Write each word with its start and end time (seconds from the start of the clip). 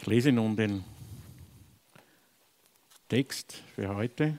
Ich 0.00 0.06
lese 0.06 0.32
nun 0.32 0.56
den 0.56 0.82
Text 3.06 3.62
für 3.74 3.94
heute, 3.94 4.38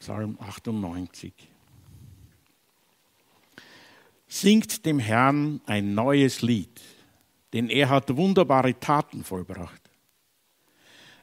Psalm 0.00 0.36
98. 0.40 1.32
Singt 4.26 4.84
dem 4.84 4.98
Herrn 4.98 5.60
ein 5.64 5.94
neues 5.94 6.42
Lied, 6.42 6.80
denn 7.52 7.70
er 7.70 7.88
hat 7.88 8.16
wunderbare 8.16 8.80
Taten 8.80 9.22
vollbracht. 9.22 9.82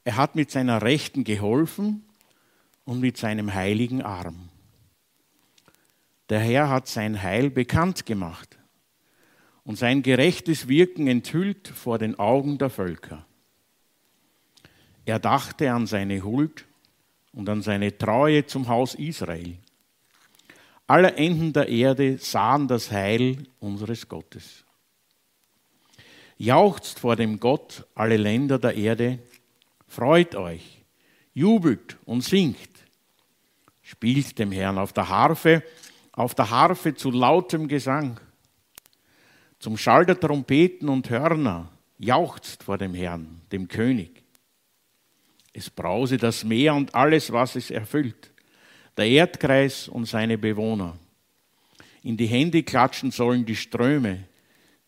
Er 0.06 0.16
hat 0.16 0.36
mit 0.36 0.50
seiner 0.50 0.82
Rechten 0.82 1.26
geholfen 1.26 2.06
und 2.86 3.02
mit 3.02 3.18
seinem 3.18 3.54
heiligen 3.54 4.02
Arm. 4.02 4.48
Der 6.30 6.40
Herr 6.40 6.70
hat 6.70 6.88
sein 6.88 7.22
Heil 7.22 7.50
bekannt 7.50 8.06
gemacht 8.06 8.58
und 9.66 9.77
sein 9.77 10.04
gerechtes 10.04 10.68
Wirken 10.68 11.07
enthüllt 11.07 11.68
vor 11.68 11.98
den 11.98 12.20
Augen 12.20 12.58
der 12.58 12.70
Völker. 12.70 13.26
Er 15.05 15.20
dachte 15.20 15.71
an 15.71 15.88
seine 15.88 16.23
Huld 16.23 16.66
und 17.34 17.49
an 17.49 17.62
seine 17.62 17.98
Treue 17.98 18.45
zum 18.45 18.68
Haus 18.68 18.95
Israel. 18.95 19.57
Alle 20.88 21.13
Enden 21.16 21.54
der 21.54 21.70
Erde 21.70 22.18
sahen 22.18 22.68
das 22.68 22.91
Heil 22.91 23.48
unseres 23.59 24.07
Gottes. 24.07 24.66
Jauchzt 26.38 26.99
vor 26.99 27.16
dem 27.16 27.40
Gott 27.40 27.85
alle 27.95 28.18
Länder 28.18 28.59
der 28.59 28.76
Erde, 28.76 29.20
freut 29.88 30.35
euch, 30.35 30.84
jubelt 31.34 31.98
und 32.05 32.21
singt, 32.21 32.70
spielt 33.82 34.38
dem 34.40 34.52
Herrn 34.52 34.77
auf 34.77 34.91
der 34.91 35.07
Harfe, 35.07 35.63
auf 36.12 36.35
der 36.35 36.49
Harfe 36.49 36.95
zu 36.95 37.12
lautem 37.12 37.68
Gesang 37.68 38.20
zum 39.63 39.77
Schall 39.77 40.05
der 40.05 40.20
Trompeten 40.20 40.90
und 40.90 41.09
Hörner 41.09 41.70
jauchzt 41.98 42.63
vor 42.63 42.77
dem 42.77 42.94
Herrn, 42.94 43.40
dem 43.54 43.70
König. 43.70 44.21
Es 45.54 45.70
brause 45.70 46.18
das 46.18 46.43
Meer 46.43 46.76
und 46.76 46.93
alles, 46.93 47.32
was 47.32 47.55
es 47.55 47.71
erfüllt, 47.71 48.34
der 48.98 49.07
Erdkreis 49.07 49.88
und 49.88 50.04
seine 50.04 50.38
Bewohner. 50.38 50.98
In 52.01 52.18
die 52.18 52.26
Hände 52.26 52.62
klatschen 52.63 53.12
sollen 53.12 53.46
die 53.46 53.55
Ströme, 53.55 54.26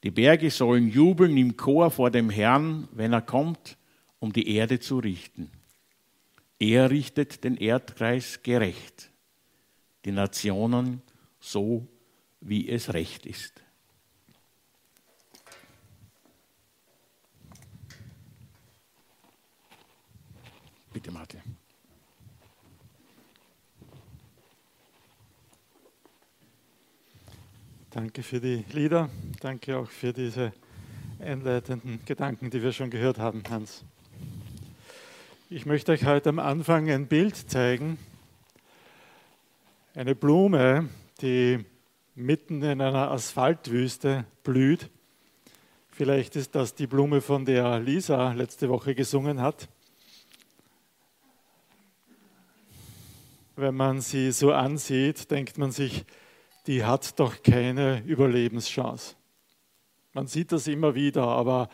die 0.03 0.11
Berge 0.11 0.51
sollen 0.51 0.89
jubeln 0.89 1.37
im 1.37 1.55
Chor 1.55 1.89
vor 1.89 2.11
dem 2.11 2.29
Herrn, 2.29 2.89
wenn 2.91 3.13
er 3.13 3.21
kommt, 3.21 3.77
um 4.19 4.33
die 4.33 4.53
Erde 4.57 4.81
zu 4.81 4.99
richten. 4.99 5.49
Er 6.59 6.89
richtet 6.89 7.45
den 7.45 7.55
Erdkreis 7.55 8.43
gerecht, 8.43 9.09
die 10.03 10.11
Nationen 10.11 11.01
so, 11.39 11.87
wie 12.41 12.67
es 12.67 12.93
recht 12.93 13.25
ist. 13.25 13.64
Bitte, 21.05 21.13
Martin. 21.13 21.41
Danke 27.91 28.23
für 28.23 28.39
die 28.39 28.65
Lieder. 28.71 29.11
Danke 29.39 29.77
auch 29.77 29.87
für 29.87 30.13
diese 30.13 30.51
einleitenden 31.19 32.03
Gedanken, 32.05 32.49
die 32.49 32.63
wir 32.63 32.71
schon 32.71 32.89
gehört 32.89 33.19
haben, 33.19 33.43
Hans. 33.47 33.83
Ich 35.51 35.67
möchte 35.67 35.91
euch 35.91 36.05
heute 36.05 36.29
am 36.29 36.39
Anfang 36.39 36.89
ein 36.89 37.05
Bild 37.05 37.35
zeigen. 37.35 37.99
Eine 39.93 40.15
Blume, 40.15 40.89
die 41.21 41.63
mitten 42.15 42.63
in 42.63 42.81
einer 42.81 43.11
Asphaltwüste 43.11 44.25
blüht. 44.43 44.89
Vielleicht 45.91 46.35
ist 46.35 46.55
das 46.55 46.73
die 46.73 46.87
Blume, 46.87 47.21
von 47.21 47.45
der 47.45 47.79
Lisa 47.79 48.31
letzte 48.31 48.69
Woche 48.69 48.95
gesungen 48.95 49.39
hat. 49.39 49.69
Wenn 53.55 53.75
man 53.75 54.01
sie 54.01 54.31
so 54.31 54.51
ansieht, 54.51 55.31
denkt 55.31 55.57
man 55.57 55.71
sich, 55.71 56.05
die 56.67 56.83
hat 56.83 57.19
doch 57.19 57.41
keine 57.43 58.03
Überlebenschance. 58.05 59.15
Man 60.13 60.27
sieht 60.27 60.51
das 60.51 60.67
immer 60.67 60.95
wieder, 60.95 61.23
aber 61.23 61.69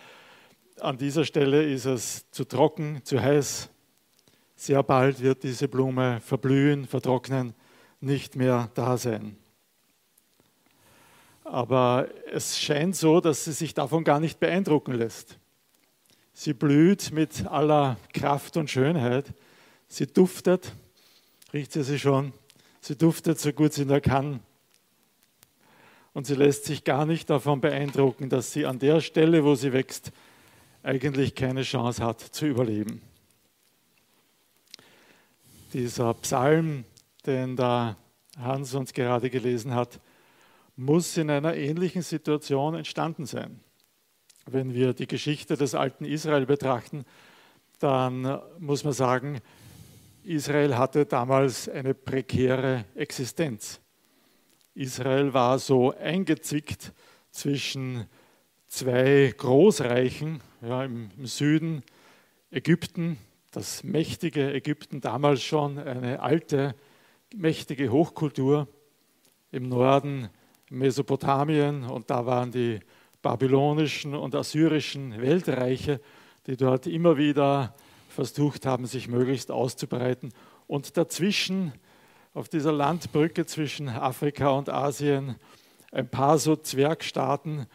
an 0.80 0.98
dieser 0.98 1.26
Stelle 1.26 1.64
ist 1.64 1.86
es 1.86 2.30
zu 2.32 2.44
trocken, 2.46 3.02
zu 3.04 3.22
heiß. 3.22 3.70
Sehr 4.56 4.84
bald 4.84 5.22
wird 5.22 5.44
diese 5.44 5.68
Blume 5.68 6.20
verblühen, 6.22 6.86
vertrocknen, 6.86 7.54
nicht 8.00 8.36
mehr 8.36 8.70
da 8.74 8.98
sein. 8.98 9.38
Aber 11.44 12.08
es 12.32 12.60
scheint 12.60 12.96
so, 12.96 13.22
dass 13.22 13.46
sie 13.46 13.52
sich 13.52 13.74
davon 13.74 14.04
gar 14.04 14.20
nicht 14.20 14.40
beeindrucken 14.40 14.94
lässt. 14.94 15.38
Sie 16.34 16.54
blüht 16.54 17.12
mit 17.12 17.46
aller 17.48 17.98
Kraft 18.14 18.58
und 18.58 18.70
Schönheit. 18.70 19.34
Sie 19.88 20.08
duftet, 20.08 20.74
Riecht 21.54 21.74
sie 21.74 21.84
sie 21.84 22.00
schon? 22.00 22.34
Sie 22.80 22.96
duftet 22.96 23.40
so 23.40 23.52
gut 23.52 23.74
sie 23.74 23.86
nur 23.86 24.00
kann. 24.00 24.40
Und 26.14 26.26
sie 26.26 26.36
lässt 26.36 26.66
sich 26.66 26.84
gar 26.84 27.06
nicht 27.06 27.30
davon 27.30 27.62
beeindrucken, 27.62 28.30
dass 28.30 28.54
sie 28.54 28.66
an 28.66 28.80
der 28.80 29.02
Stelle, 29.02 29.44
wo 29.44 29.56
sie 29.56 29.74
wächst, 29.74 30.12
eigentlich 30.84 31.36
keine 31.36 31.64
Chance 31.64 32.04
hat 32.04 32.22
zu 32.22 32.46
überleben. 32.46 33.02
Dieser 35.74 36.14
Psalm, 36.16 36.86
den 37.26 37.56
da 37.56 37.98
Hans 38.38 38.74
uns 38.74 38.94
gerade 38.94 39.30
gelesen 39.30 39.76
hat, 39.76 40.00
muss 40.76 41.16
in 41.18 41.30
einer 41.30 41.56
ähnlichen 41.56 42.02
Situation 42.02 42.76
entstanden 42.76 43.26
sein. 43.26 43.60
Wenn 44.46 44.74
wir 44.74 44.94
die 44.94 45.08
Geschichte 45.08 45.56
des 45.56 45.76
alten 45.76 46.06
Israel 46.06 46.46
betrachten, 46.46 47.06
dann 47.80 48.42
muss 48.60 48.84
man 48.84 48.94
sagen, 48.94 49.42
Israel 50.24 50.78
hatte 50.78 51.06
damals 51.06 51.68
eine 51.68 51.94
prekäre 51.94 52.86
Existenz. 52.96 53.82
Israel 54.76 55.34
war 55.34 55.58
so 55.60 55.92
eingezwickt 55.98 56.94
zwischen 57.32 58.06
zwei 58.68 59.34
Großreichen 59.36 60.42
ja, 60.62 60.84
im, 60.84 61.10
im 61.18 61.26
Süden 61.26 61.84
Ägypten, 62.52 63.18
das 63.52 63.84
mächtige 63.84 64.54
Ägypten, 64.54 65.02
damals 65.02 65.42
schon 65.44 65.78
eine 65.78 66.22
alte, 66.22 66.76
mächtige 67.36 67.92
Hochkultur, 67.92 68.68
im 69.52 69.68
Norden 69.68 70.30
Mesopotamien 70.70 71.84
und 71.84 72.10
da 72.10 72.26
waren 72.26 72.52
die 72.52 72.80
babylonischen 73.22 74.16
und 74.16 74.34
assyrischen 74.34 75.22
Weltreiche, 75.22 76.00
die 76.48 76.56
dort 76.56 76.88
immer 76.88 77.18
wieder 77.18 77.76
versucht 78.12 78.66
haben, 78.66 78.86
sich 78.86 79.08
möglichst 79.08 79.52
auszubreiten. 79.52 80.34
Und 80.68 80.98
dazwischen, 80.98 81.74
auf 82.34 82.48
dieser 82.48 82.72
Landbrücke 82.72 83.46
zwischen 83.46 83.90
Afrika 83.90 84.50
und 84.50 84.70
Asien, 84.70 85.36
ein 85.92 86.10
paar 86.10 86.38
so 86.38 86.56
Zwergstaaten, 86.56 87.68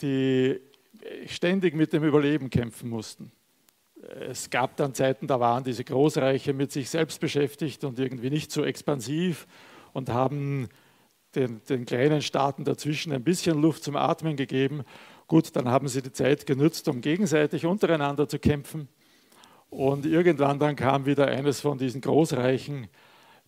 die 0.00 0.60
ständig 1.26 1.74
mit 1.74 1.92
dem 1.92 2.04
Überleben 2.04 2.50
kämpfen 2.50 2.88
mussten. 2.88 3.32
Es 4.28 4.50
gab 4.50 4.76
dann 4.76 4.94
Zeiten, 4.94 5.26
da 5.28 5.38
waren 5.38 5.62
diese 5.62 5.84
Großreiche 5.84 6.52
mit 6.52 6.72
sich 6.72 6.90
selbst 6.90 7.20
beschäftigt 7.20 7.84
und 7.84 7.98
irgendwie 7.98 8.30
nicht 8.30 8.50
so 8.50 8.64
expansiv 8.64 9.46
und 9.92 10.08
haben 10.08 10.68
den, 11.36 11.62
den, 11.68 11.86
kleinen 11.86 12.20
Staaten 12.20 12.64
dazwischen 12.64 13.12
ein 13.12 13.22
bisschen 13.22 13.60
Luft 13.60 13.84
zum 13.84 13.96
Atmen 13.96 14.36
gegeben. 14.36 14.82
Gut, 15.28 15.54
dann 15.56 15.68
haben 15.68 15.88
sie 15.88 16.02
die 16.02 16.12
Zeit 16.12 16.46
genutzt, 16.46 16.88
um 16.88 17.00
gegenseitig 17.00 17.64
untereinander 17.64 18.28
zu 18.28 18.38
kämpfen. 18.38 18.88
Und 19.72 20.04
irgendwann 20.04 20.58
dann 20.58 20.76
kam 20.76 21.06
wieder 21.06 21.28
eines 21.28 21.62
von 21.62 21.78
diesen 21.78 22.02
Großreichen 22.02 22.88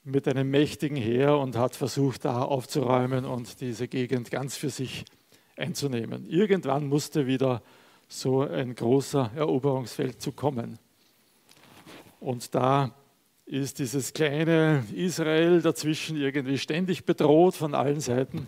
mit 0.05 0.27
einem 0.27 0.51
mächtigen 0.51 0.97
Heer 0.97 1.37
und 1.37 1.55
hat 1.55 1.77
versucht, 1.77 2.25
da 2.25 2.41
aufzuräumen 2.41 3.27
und 3.27 3.61
diese 3.61 3.89
Gegend 3.89 4.31
ganz 4.31 4.57
für 4.57 4.71
sich 4.71 5.05
einzunehmen. 5.55 6.27
Irgendwann 6.27 6.87
musste 6.87 7.27
wieder 7.27 7.61
so 8.09 8.41
ein 8.41 8.75
großer 8.75 9.33
Eroberungsfeld 9.37 10.23
zu 10.23 10.33
kommen. 10.33 10.79
Und 12.21 12.55
da 12.55 12.95
ist 13.45 13.79
dieses 13.79 14.15
kleine 14.15 14.83
Israel 14.95 15.61
dazwischen 15.61 16.17
irgendwie 16.17 16.57
ständig 16.57 17.05
bedroht 17.05 17.55
von 17.55 17.75
allen 17.75 18.01
Seiten. 18.01 18.47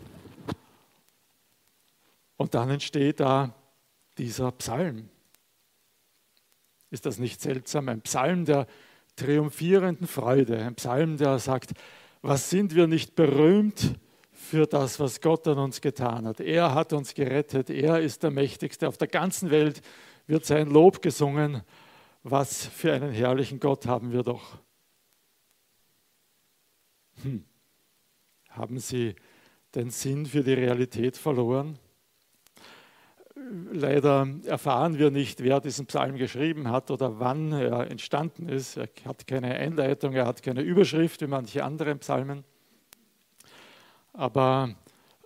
Und 2.38 2.54
dann 2.54 2.70
entsteht 2.70 3.20
da 3.20 3.54
dieser 4.16 4.50
Psalm. 4.52 5.10
Ist 6.96 7.04
das 7.04 7.18
nicht 7.18 7.42
seltsam? 7.42 7.90
Ein 7.90 8.00
Psalm 8.00 8.46
der 8.46 8.66
triumphierenden 9.16 10.06
Freude, 10.06 10.56
ein 10.56 10.76
Psalm, 10.76 11.18
der 11.18 11.38
sagt, 11.38 11.74
was 12.22 12.48
sind 12.48 12.74
wir 12.74 12.86
nicht 12.86 13.14
berühmt 13.14 13.96
für 14.32 14.66
das, 14.66 14.98
was 14.98 15.20
Gott 15.20 15.46
an 15.46 15.58
uns 15.58 15.82
getan 15.82 16.26
hat. 16.26 16.40
Er 16.40 16.72
hat 16.72 16.94
uns 16.94 17.12
gerettet, 17.12 17.68
er 17.68 18.00
ist 18.00 18.22
der 18.22 18.30
Mächtigste. 18.30 18.88
Auf 18.88 18.96
der 18.96 19.08
ganzen 19.08 19.50
Welt 19.50 19.82
wird 20.26 20.46
sein 20.46 20.70
Lob 20.70 21.02
gesungen. 21.02 21.60
Was 22.22 22.64
für 22.64 22.94
einen 22.94 23.12
herrlichen 23.12 23.60
Gott 23.60 23.84
haben 23.84 24.10
wir 24.10 24.22
doch. 24.22 24.56
Hm. 27.24 27.44
Haben 28.48 28.78
Sie 28.78 29.14
den 29.74 29.90
Sinn 29.90 30.24
für 30.24 30.42
die 30.42 30.54
Realität 30.54 31.18
verloren? 31.18 31.78
Leider 33.72 34.26
erfahren 34.44 34.98
wir 34.98 35.10
nicht, 35.10 35.42
wer 35.42 35.60
diesen 35.60 35.86
Psalm 35.86 36.16
geschrieben 36.16 36.70
hat 36.70 36.90
oder 36.90 37.20
wann 37.20 37.52
er 37.52 37.90
entstanden 37.90 38.48
ist. 38.48 38.76
Er 38.76 38.88
hat 39.04 39.26
keine 39.26 39.54
Einleitung, 39.54 40.14
er 40.14 40.26
hat 40.26 40.42
keine 40.42 40.62
Überschrift 40.62 41.20
wie 41.20 41.28
manche 41.28 41.62
anderen 41.62 41.98
Psalmen. 42.00 42.44
Aber 44.12 44.74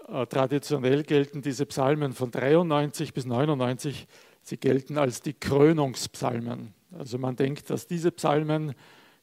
äh, 0.08 0.26
traditionell 0.26 1.02
gelten 1.04 1.40
diese 1.40 1.64
Psalmen 1.66 2.12
von 2.12 2.30
93 2.30 3.14
bis 3.14 3.24
99, 3.24 4.06
sie 4.42 4.56
gelten 4.58 4.98
als 4.98 5.22
die 5.22 5.34
Krönungspsalmen. 5.34 6.74
Also 6.98 7.18
man 7.18 7.36
denkt, 7.36 7.70
dass 7.70 7.86
diese 7.86 8.10
Psalmen 8.10 8.74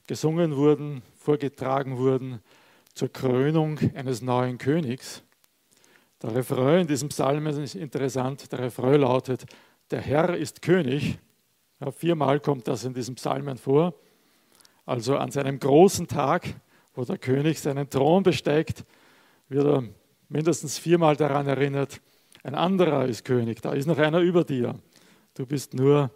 gesungen 0.08 0.56
wurden, 0.56 1.04
vorgetragen 1.18 1.98
wurden 1.98 2.40
zur 2.94 3.10
Krönung 3.10 3.78
eines 3.94 4.22
neuen 4.22 4.58
Königs. 4.58 5.22
Der 6.22 6.34
Refrain 6.36 6.81
in 6.81 6.88
diesem 6.88 7.10
Psalm 7.10 7.46
ist 7.48 7.75
interessant. 7.75 8.52
Der 8.52 8.60
Refrain 8.60 9.02
lautet, 9.02 9.46
der 9.92 10.02
Herr 10.02 10.36
ist 10.36 10.62
König. 10.62 11.19
Ja, 11.80 11.92
viermal 11.92 12.40
kommt 12.40 12.68
das 12.68 12.84
in 12.86 12.94
diesem 12.94 13.16
Psalmen 13.16 13.58
vor. 13.58 13.94
Also 14.86 15.18
an 15.18 15.31
seinem 15.31 15.60
großen 15.60 16.08
Tag, 16.08 16.56
wo 16.96 17.04
der 17.04 17.18
König 17.18 17.60
seinen 17.60 17.90
Thron 17.90 18.24
besteigt, 18.24 18.84
wird 19.48 19.66
er 19.66 19.84
mindestens 20.30 20.80
viermal 20.80 21.16
daran 21.16 21.48
erinnert, 21.48 22.02
ein 22.44 22.56
anderer 22.56 23.06
ist 23.06 23.25
König, 23.25 23.62
da 23.62 23.74
ist 23.74 23.86
noch 23.88 23.98
einer 23.98 24.20
über 24.20 24.44
dir. 24.44 24.80
Du 25.34 25.46
bist 25.46 25.74
nur 25.74 26.10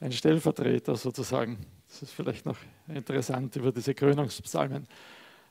ein 0.00 0.12
Stellvertreter 0.12 0.96
sozusagen. 0.96 1.58
Das 1.88 2.02
ist 2.02 2.12
vielleicht 2.12 2.46
noch 2.46 2.56
interessant 2.86 3.56
über 3.56 3.72
diese 3.72 3.94
Krönungspsalmen. 3.94 4.86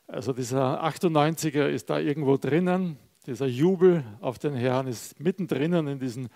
Also 0.07 0.33
dieser 0.33 0.83
98er 0.83 1.67
ist 1.67 1.89
da 1.89 1.99
irgendwo 1.99 2.37
drinnen, 2.37 2.97
dieser 3.27 3.45
Jubel 3.45 4.03
auf 4.21 4.39
den 4.39 4.55
Herrn 4.55 4.87
ist 4.87 5.19
mittendrin 5.19 5.73
in 5.73 5.99
diesen 5.99 6.29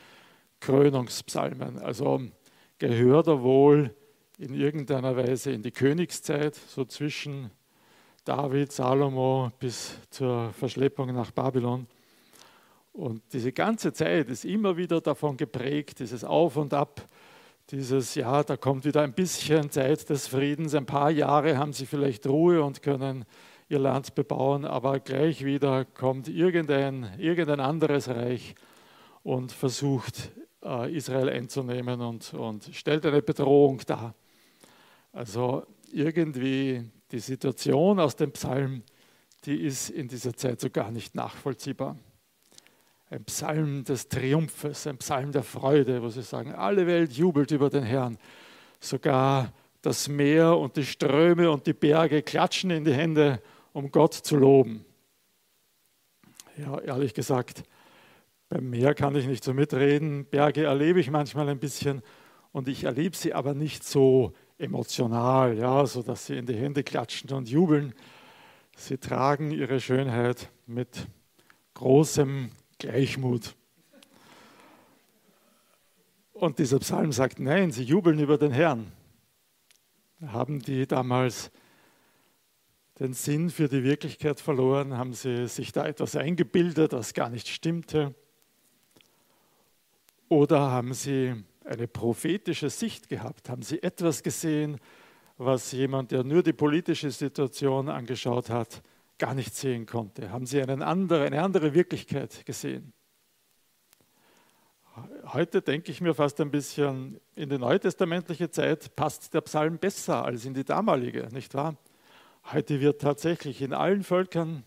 Krönungspsalmen. 0.60 1.80
Also 1.80 2.22
gehört 2.78 3.28
er 3.28 3.42
wohl 3.42 3.96
in 4.38 4.54
irgendeiner 4.54 5.16
Weise 5.16 5.52
in 5.52 5.64
die 5.64 5.72
Königszeit, 5.72 6.56
so 6.56 6.84
zwischen 6.84 7.50
David, 8.26 8.72
Salomo 8.72 9.52
bis 9.58 9.98
zur 10.10 10.52
Verschleppung 10.52 11.14
nach 11.14 11.32
Babylon. 11.32 11.88
Und 12.92 13.24
diese 13.32 13.54
ganze 13.54 13.94
Zeit 13.94 14.30
ist 14.30 14.44
immer 14.44 14.76
wieder 14.76 15.00
davon 15.00 15.38
geprägt, 15.38 16.00
dieses 16.00 16.26
Auf 16.26 16.58
und 16.58 16.74
Ab, 16.74 17.08
dieses, 17.70 18.16
ja, 18.16 18.44
da 18.44 18.58
kommt 18.58 18.84
wieder 18.84 19.02
ein 19.02 19.14
bisschen 19.14 19.72
Zeit 19.72 20.10
des 20.10 20.28
Friedens, 20.28 20.76
ein 20.76 20.86
paar 20.86 21.10
Jahre 21.10 21.58
haben 21.58 21.72
sie 21.72 21.86
vielleicht 21.86 22.28
Ruhe 22.28 22.62
und 22.62 22.82
können 22.82 23.24
ihr 23.72 23.80
Land 23.80 24.16
bebauen, 24.16 24.66
aber 24.66 25.00
gleich 25.00 25.46
wieder 25.46 25.86
kommt 25.86 26.28
irgendein, 26.28 27.18
irgendein 27.18 27.62
anderes 27.62 28.10
Reich 28.10 28.54
und 29.24 29.54
versucht 29.54 30.32
äh, 30.62 30.94
Israel 30.94 31.30
einzunehmen 31.30 32.02
und, 32.02 32.34
und 32.34 32.70
stellt 32.74 33.06
eine 33.06 33.22
Bedrohung 33.22 33.82
dar. 33.88 34.14
Also 35.14 35.66
irgendwie 35.90 36.84
die 37.12 37.20
Situation 37.20 38.02
aus 38.02 38.18
dem 38.18 38.34
Psalm, 38.34 38.84
die 39.46 39.62
ist 39.62 39.90
in 39.90 40.10
dieser 40.10 40.36
Zeit 40.36 40.60
so 40.60 40.70
gar 40.70 40.92
nicht 40.92 41.16
nachvollziehbar. 41.16 41.98
Ein 43.10 43.24
Psalm 43.24 43.86
des 43.86 44.10
Triumphes, 44.10 44.86
ein 44.86 44.98
Psalm 44.98 45.32
der 45.32 45.44
Freude, 45.44 46.02
wo 46.02 46.10
sie 46.10 46.24
sagen, 46.24 46.54
alle 46.54 46.88
Welt 46.88 47.14
jubelt 47.14 47.52
über 47.52 47.70
den 47.70 47.84
Herrn. 47.84 48.18
Sogar 48.82 49.54
das 49.82 50.10
Meer 50.10 50.58
und 50.58 50.76
die 50.76 50.86
Ströme 50.86 51.50
und 51.50 51.68
die 51.68 51.74
Berge 51.74 52.22
klatschen 52.22 52.70
in 52.72 52.84
die 52.84 52.94
Hände 52.94 53.42
um 53.74 53.92
Gott 53.92 54.14
zu 54.14 54.36
loben. 54.36 54.86
Ja, 56.58 56.80
ehrlich 56.80 57.14
gesagt, 57.14 57.64
beim 58.50 58.70
Meer 58.70 58.94
kann 58.94 59.16
ich 59.16 59.28
nicht 59.28 59.44
so 59.44 59.54
mitreden. 59.54 60.26
Berge 60.26 60.66
erlebe 60.66 61.00
ich 61.00 61.10
manchmal 61.10 61.48
ein 61.50 61.60
bisschen 61.60 62.02
und 62.52 62.68
ich 62.68 62.84
erlebe 62.84 63.16
sie 63.16 63.34
aber 63.34 63.54
nicht 63.54 63.84
so 63.84 64.34
emotional, 64.58 65.58
ja, 65.58 65.86
so 65.86 66.04
dass 66.04 66.26
sie 66.26 66.38
in 66.38 66.46
die 66.46 66.56
Hände 66.56 66.84
klatschen 66.84 67.32
und 67.32 67.50
jubeln. 67.50 67.94
Sie 68.76 68.98
tragen 68.98 69.52
ihre 69.52 69.80
Schönheit 69.80 70.50
mit 70.66 71.08
großem 71.74 72.52
Gleichmut. 72.78 73.56
Und 76.34 76.60
dieser 76.60 76.80
Psalm 76.80 77.12
sagt, 77.12 77.40
nein, 77.40 77.72
sie 77.72 77.84
jubeln 77.84 78.20
über 78.20 78.38
den 78.38 78.52
Herrn. 78.52 78.92
Haben 80.26 80.60
die 80.60 80.88
damals 80.88 81.52
den 83.02 83.14
Sinn 83.14 83.50
für 83.50 83.68
die 83.68 83.84
Wirklichkeit 83.84 84.40
verloren? 84.40 84.96
Haben 84.96 85.14
sie 85.14 85.48
sich 85.48 85.72
da 85.72 85.88
etwas 85.88 86.16
eingebildet, 86.16 86.94
das 86.94 87.16
gar 87.16 87.30
nicht 87.30 87.48
stimmte? 87.48 88.14
Oder 90.30 90.70
haben 90.70 90.94
sie 90.94 91.34
eine 91.66 91.88
prophetische 91.88 92.70
Sicht 92.70 93.10
gehabt? 93.10 93.50
Haben 93.50 93.64
sie 93.64 93.82
etwas 93.82 94.22
gesehen, 94.22 94.78
was 95.38 95.72
jemand, 95.72 96.12
der 96.12 96.24
nur 96.24 96.44
die 96.44 96.54
politische 96.54 97.10
Situation 97.10 97.90
angeschaut 97.90 98.52
hat, 98.52 98.84
gar 99.18 99.34
nicht 99.34 99.56
sehen 99.56 99.88
konnte? 99.88 100.30
Haben 100.30 100.46
sie 100.46 100.62
andere, 100.62 101.26
eine 101.26 101.42
andere 101.42 101.74
Wirklichkeit 101.74 102.46
gesehen? 102.46 102.94
Heute 105.34 105.64
denke 105.64 105.92
ich 105.92 106.02
mir 106.02 106.14
fast 106.14 106.40
ein 106.40 106.52
bisschen, 106.52 107.20
in 107.34 107.50
die 107.50 107.58
neutestamentliche 107.58 108.52
Zeit 108.52 108.96
passt 108.96 109.34
der 109.34 109.42
Psalm 109.42 109.80
besser 109.80 110.24
als 110.24 110.46
in 110.46 110.54
die 110.54 110.64
damalige, 110.64 111.30
nicht 111.32 111.56
wahr? 111.56 111.76
Heute 112.46 112.82
wird 112.82 113.02
tatsächlich 113.02 113.62
in 113.62 113.74
allen 113.74 114.04
Völkern 114.04 114.64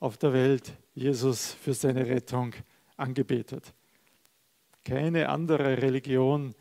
auf 0.00 0.18
der 0.18 0.32
Welt 0.32 0.72
Jesus 0.94 1.52
für 1.52 1.72
seine 1.72 2.06
Rettung 2.06 2.52
angebetet. 2.96 3.72
Keine 4.84 5.28
andere 5.28 5.80
Religion 5.80 6.54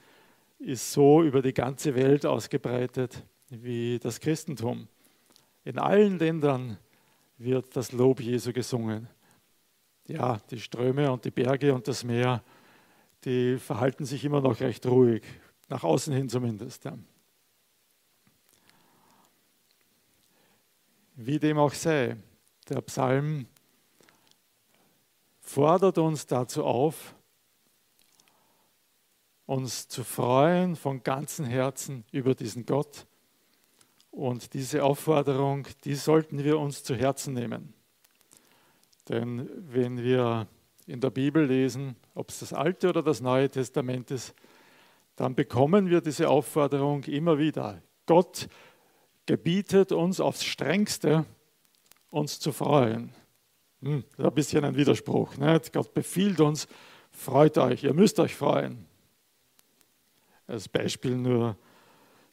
ist 0.60 0.92
so 0.92 1.24
über 1.24 1.42
die 1.42 1.54
ganze 1.54 1.96
Welt 1.96 2.26
ausgebreitet 2.26 3.24
wie 3.50 4.00
das 4.00 4.20
Christentum. 4.20 4.88
In 5.64 5.78
allen 5.78 6.20
Ländern 6.20 6.78
wird 7.38 7.76
das 7.76 7.92
Lob 7.92 8.22
Jesu 8.22 8.54
gesungen. 8.54 9.08
Ja, 10.08 10.40
die 10.50 10.60
Ströme 10.60 11.12
und 11.12 11.26
die 11.26 11.32
Berge 11.32 11.74
und 11.74 11.88
das 11.88 12.04
Meer, 12.04 12.44
die 13.26 13.58
verhalten 13.58 14.06
sich 14.06 14.24
immer 14.24 14.42
noch 14.42 14.60
recht 14.60 14.86
ruhig, 14.86 15.24
nach 15.68 15.84
außen 15.84 16.14
hin 16.14 16.30
zumindest. 16.30 16.86
Wie 21.24 21.38
dem 21.38 21.60
auch 21.60 21.76
sei, 21.76 22.18
der 22.68 22.82
Psalm 22.82 23.46
fordert 25.40 26.00
uns 26.00 26.26
dazu 26.26 26.64
auf, 26.64 27.14
uns 29.46 29.88
zu 29.88 30.04
freuen 30.04 30.76
von 30.76 31.04
ganzem 31.04 31.46
Herzen 31.46 32.06
über 32.12 32.34
diesen 32.34 32.66
Gott. 32.66 33.06
Und 34.10 34.56
diese 34.56 34.84
Aufforderung, 34.84 35.68
die 35.84 35.94
sollten 35.94 36.44
wir 36.44 36.58
uns 36.58 36.84
zu 36.84 36.96
Herzen 36.96 37.36
nehmen. 37.36 37.76
Denn 39.08 39.48
wenn 39.72 40.02
wir 40.02 40.48
in 40.88 41.02
der 41.02 41.12
Bibel 41.12 41.46
lesen, 41.46 41.98
ob 42.16 42.30
es 42.30 42.40
das 42.40 42.52
Alte 42.52 42.90
oder 42.90 43.04
das 43.04 43.22
Neue 43.22 43.48
Testament 43.48 44.10
ist, 44.10 44.34
dann 45.18 45.36
bekommen 45.36 45.88
wir 45.88 46.02
diese 46.02 46.30
Aufforderung 46.30 47.04
immer 47.04 47.38
wieder. 47.38 47.80
Gott 48.08 48.50
gebietet 49.32 49.94
uns 49.94 50.20
aufs 50.20 50.44
strengste, 50.44 51.24
uns 52.10 52.42
zu 52.42 52.52
freuen. 52.52 53.14
Hm, 53.82 54.04
das 54.18 54.20
ist 54.20 54.26
ein 54.26 54.36
bisschen 54.36 54.66
ein 54.66 54.76
Widerspruch. 54.76 55.38
Nicht? 55.38 55.72
Gott 55.72 55.94
befiehlt 55.94 56.42
uns, 56.42 56.68
freut 57.12 57.58
euch, 57.58 57.86
ihr 57.86 57.94
müsst 57.94 58.20
euch 58.20 58.36
freuen. 58.36 58.86
Als 60.48 60.68
Beispiel 60.68 61.16
nur 61.16 61.56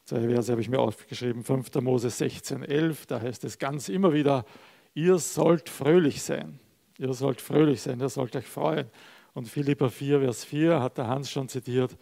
zwei 0.06 0.22
Verse 0.22 0.50
habe 0.50 0.60
ich 0.60 0.68
mir 0.68 0.80
aufgeschrieben, 0.80 1.44
5. 1.44 1.72
Mose 1.82 2.10
16, 2.10 2.64
11, 2.64 3.06
da 3.06 3.20
heißt 3.20 3.44
es 3.44 3.60
ganz 3.60 3.88
immer 3.88 4.12
wieder, 4.12 4.44
ihr 4.92 5.18
sollt 5.18 5.68
fröhlich 5.68 6.20
sein. 6.20 6.58
Ihr 6.98 7.14
sollt 7.14 7.40
fröhlich 7.40 7.80
sein, 7.80 8.00
ihr 8.00 8.08
sollt 8.08 8.34
euch 8.34 8.48
freuen. 8.48 8.90
Und 9.34 9.46
Philippa 9.46 9.88
4, 9.88 10.18
Vers 10.18 10.44
4 10.44 10.82
hat 10.82 10.98
der 10.98 11.06
Hans 11.06 11.30
schon 11.30 11.48
zitiert, 11.48 11.96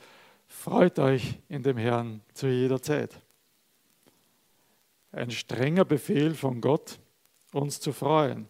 freut 0.47 0.99
euch 0.99 1.39
in 1.51 1.63
dem 1.63 1.77
Herrn 1.77 2.23
zu 2.33 2.47
jeder 2.49 2.81
Zeit 2.81 3.26
ein 5.17 5.31
strenger 5.31 5.85
Befehl 5.85 6.35
von 6.35 6.61
Gott, 6.61 6.99
uns 7.53 7.81
zu 7.81 7.93
freuen. 7.93 8.49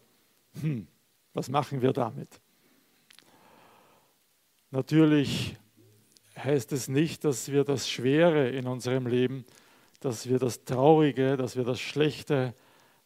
Hm, 0.61 0.87
was 1.33 1.49
machen 1.49 1.81
wir 1.81 1.93
damit? 1.93 2.41
Natürlich 4.71 5.55
heißt 6.37 6.71
es 6.73 6.87
nicht, 6.87 7.23
dass 7.23 7.51
wir 7.51 7.63
das 7.63 7.89
Schwere 7.89 8.49
in 8.49 8.67
unserem 8.67 9.07
Leben, 9.07 9.45
dass 10.01 10.27
wir 10.27 10.39
das 10.39 10.65
Traurige, 10.65 11.37
dass 11.37 11.55
wir 11.55 11.63
das 11.63 11.79
Schlechte 11.79 12.53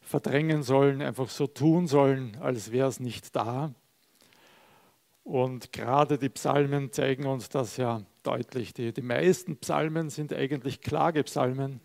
verdrängen 0.00 0.62
sollen, 0.62 1.00
einfach 1.00 1.28
so 1.28 1.46
tun 1.46 1.86
sollen, 1.86 2.36
als 2.40 2.72
wäre 2.72 2.88
es 2.88 3.00
nicht 3.00 3.34
da. 3.36 3.72
Und 5.24 5.72
gerade 5.72 6.18
die 6.18 6.28
Psalmen 6.28 6.92
zeigen 6.92 7.26
uns 7.26 7.48
das 7.48 7.76
ja 7.76 8.02
deutlich. 8.24 8.74
Die, 8.74 8.92
die 8.92 9.02
meisten 9.02 9.56
Psalmen 9.58 10.10
sind 10.10 10.32
eigentlich 10.32 10.80
Klagepsalmen, 10.80 11.80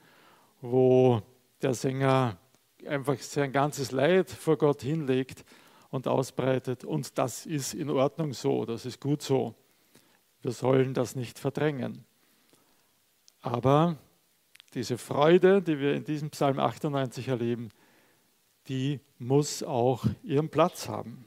wo 0.61 1.21
der 1.61 1.73
Sänger 1.73 2.37
einfach 2.85 3.17
sein 3.19 3.51
ganzes 3.51 3.91
Leid 3.91 4.29
vor 4.29 4.57
Gott 4.57 4.81
hinlegt 4.81 5.43
und 5.89 6.07
ausbreitet. 6.07 6.83
Und 6.83 7.17
das 7.17 7.45
ist 7.45 7.73
in 7.73 7.89
Ordnung 7.89 8.33
so, 8.33 8.65
das 8.65 8.85
ist 8.85 8.99
gut 8.99 9.21
so. 9.21 9.55
Wir 10.41 10.51
sollen 10.51 10.93
das 10.93 11.15
nicht 11.15 11.39
verdrängen. 11.39 12.05
Aber 13.41 13.97
diese 14.73 14.97
Freude, 14.97 15.61
die 15.61 15.79
wir 15.79 15.93
in 15.93 16.03
diesem 16.03 16.29
Psalm 16.29 16.59
98 16.59 17.27
erleben, 17.27 17.69
die 18.67 18.99
muss 19.17 19.63
auch 19.63 20.05
ihren 20.23 20.49
Platz 20.49 20.87
haben. 20.87 21.25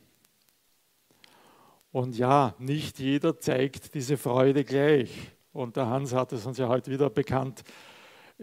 Und 1.92 2.16
ja, 2.16 2.54
nicht 2.58 2.98
jeder 2.98 3.38
zeigt 3.38 3.94
diese 3.94 4.16
Freude 4.16 4.64
gleich. 4.64 5.32
Und 5.52 5.76
der 5.76 5.86
Hans 5.86 6.12
hat 6.12 6.32
es 6.32 6.46
uns 6.46 6.58
ja 6.58 6.68
heute 6.68 6.90
wieder 6.90 7.10
bekannt. 7.10 7.64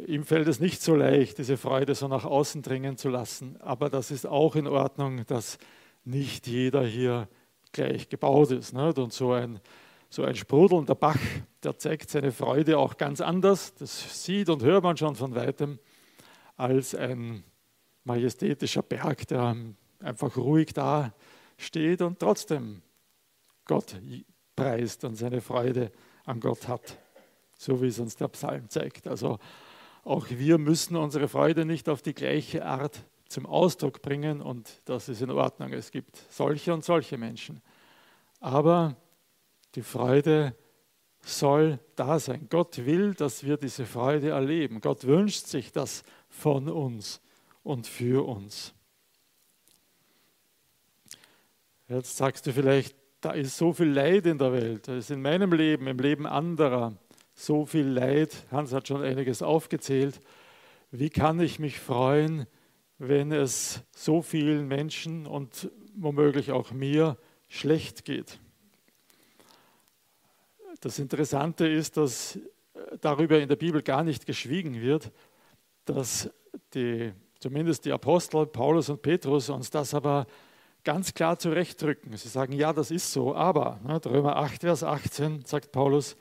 Ihm 0.05 0.25
fällt 0.25 0.47
es 0.47 0.59
nicht 0.59 0.81
so 0.81 0.95
leicht, 0.95 1.39
diese 1.39 1.57
Freude 1.57 1.95
so 1.95 2.07
nach 2.07 2.23
außen 2.23 2.61
dringen 2.61 2.97
zu 2.97 3.09
lassen. 3.09 3.59
Aber 3.61 3.89
das 3.89 4.11
ist 4.11 4.27
auch 4.27 4.55
in 4.55 4.67
Ordnung, 4.67 5.25
dass 5.25 5.57
nicht 6.05 6.45
jeder 6.45 6.85
hier 6.85 7.27
gleich 7.71 8.07
gebaut 8.07 8.51
ist. 8.51 8.73
Nicht? 8.73 8.99
Und 8.99 9.11
so 9.11 9.31
ein, 9.31 9.59
so 10.09 10.23
ein 10.23 10.35
sprudelnder 10.35 10.93
Bach, 10.93 11.17
der 11.63 11.77
zeigt 11.79 12.11
seine 12.11 12.31
Freude 12.31 12.77
auch 12.77 12.97
ganz 12.97 13.21
anders. 13.21 13.73
Das 13.75 14.23
sieht 14.23 14.49
und 14.49 14.63
hört 14.63 14.83
man 14.83 14.97
schon 14.97 15.15
von 15.15 15.33
weitem, 15.33 15.79
als 16.57 16.93
ein 16.93 17.43
majestätischer 18.03 18.83
Berg, 18.83 19.27
der 19.27 19.55
einfach 19.99 20.37
ruhig 20.37 20.73
da 20.73 21.13
steht 21.57 22.01
und 22.03 22.19
trotzdem 22.19 22.83
Gott 23.65 23.99
preist 24.55 25.03
und 25.03 25.15
seine 25.15 25.41
Freude 25.41 25.91
an 26.25 26.39
Gott 26.39 26.67
hat, 26.67 26.97
so 27.55 27.81
wie 27.81 27.87
es 27.87 27.99
uns 27.99 28.15
der 28.15 28.27
Psalm 28.29 28.69
zeigt. 28.69 29.07
Also 29.07 29.39
auch 30.07 30.29
wir 30.29 30.57
müssen 30.57 30.95
unsere 30.95 31.27
Freude 31.27 31.65
nicht 31.65 31.89
auf 31.89 32.01
die 32.01 32.13
gleiche 32.13 32.65
Art 32.65 33.03
zum 33.27 33.45
Ausdruck 33.45 34.01
bringen 34.01 34.41
und 34.41 34.81
das 34.85 35.09
ist 35.09 35.21
in 35.21 35.31
Ordnung. 35.31 35.73
Es 35.73 35.91
gibt 35.91 36.15
solche 36.29 36.73
und 36.73 36.85
solche 36.85 37.17
Menschen. 37.17 37.61
Aber 38.39 38.95
die 39.75 39.81
Freude 39.81 40.55
soll 41.21 41.79
da 41.95 42.19
sein. 42.19 42.47
Gott 42.49 42.85
will, 42.85 43.15
dass 43.15 43.43
wir 43.43 43.57
diese 43.57 43.85
Freude 43.85 44.29
erleben. 44.29 44.79
Gott 44.79 45.05
wünscht 45.05 45.47
sich 45.47 45.73
das 45.73 46.03
von 46.29 46.69
uns 46.69 47.19
und 47.63 47.85
für 47.85 48.25
uns. 48.25 48.73
Jetzt 51.89 52.15
sagst 52.15 52.47
du 52.47 52.53
vielleicht, 52.53 52.95
da 53.19 53.31
ist 53.31 53.57
so 53.57 53.73
viel 53.73 53.89
Leid 53.89 54.25
in 54.25 54.37
der 54.37 54.53
Welt, 54.53 54.87
da 54.87 54.95
ist 54.95 55.11
in 55.11 55.21
meinem 55.21 55.51
Leben, 55.51 55.87
im 55.87 55.97
Leben 55.97 56.25
anderer 56.25 56.97
so 57.37 57.65
viel 57.67 57.87
Leid. 57.87 58.45
Hans 58.51 58.73
hat 58.73 58.87
schon 58.87 59.03
einiges 59.03 59.41
aufgezählt. 59.41 60.21
Wie 60.91 61.09
kann 61.09 61.39
ich 61.39 61.59
mich 61.59 61.79
freuen, 61.79 62.47
wenn 62.97 63.31
es 63.31 63.83
so 63.95 64.21
vielen 64.21 64.67
Menschen 64.67 65.27
und 65.27 65.69
womöglich 65.95 66.51
auch 66.51 66.71
mir 66.71 67.17
schlecht 67.47 68.05
geht? 68.05 68.39
Das 70.81 70.97
Interessante 70.99 71.67
ist, 71.67 71.97
dass 71.97 72.39
darüber 73.01 73.39
in 73.39 73.47
der 73.47 73.55
Bibel 73.55 73.83
gar 73.83 74.03
nicht 74.03 74.25
geschwiegen 74.25 74.81
wird, 74.81 75.11
dass 75.85 76.31
die, 76.73 77.13
zumindest 77.39 77.85
die 77.85 77.91
Apostel 77.91 78.47
Paulus 78.47 78.89
und 78.89 79.03
Petrus 79.03 79.49
uns 79.49 79.69
das 79.69 79.93
aber 79.93 80.25
ganz 80.83 81.13
klar 81.13 81.37
zurechtdrücken. 81.37 82.15
Sie 82.17 82.29
sagen, 82.29 82.53
ja, 82.53 82.73
das 82.73 82.89
ist 82.89 83.11
so, 83.11 83.35
aber, 83.35 83.79
ne, 83.83 83.99
Römer 84.05 84.37
8, 84.37 84.61
Vers 84.61 84.83
18 84.83 85.45
sagt 85.45 85.71
Paulus, 85.71 86.15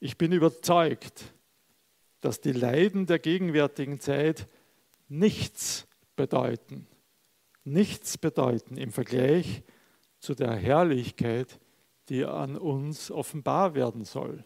ich 0.00 0.18
bin 0.18 0.32
überzeugt, 0.32 1.34
dass 2.20 2.40
die 2.40 2.52
Leiden 2.52 3.06
der 3.06 3.18
gegenwärtigen 3.18 4.00
Zeit 4.00 4.48
nichts 5.08 5.86
bedeuten, 6.16 6.86
nichts 7.64 8.18
bedeuten 8.18 8.76
im 8.76 8.92
Vergleich 8.92 9.62
zu 10.18 10.34
der 10.34 10.54
Herrlichkeit, 10.54 11.58
die 12.08 12.24
an 12.24 12.56
uns 12.56 13.10
offenbar 13.10 13.74
werden 13.74 14.04
soll. 14.04 14.44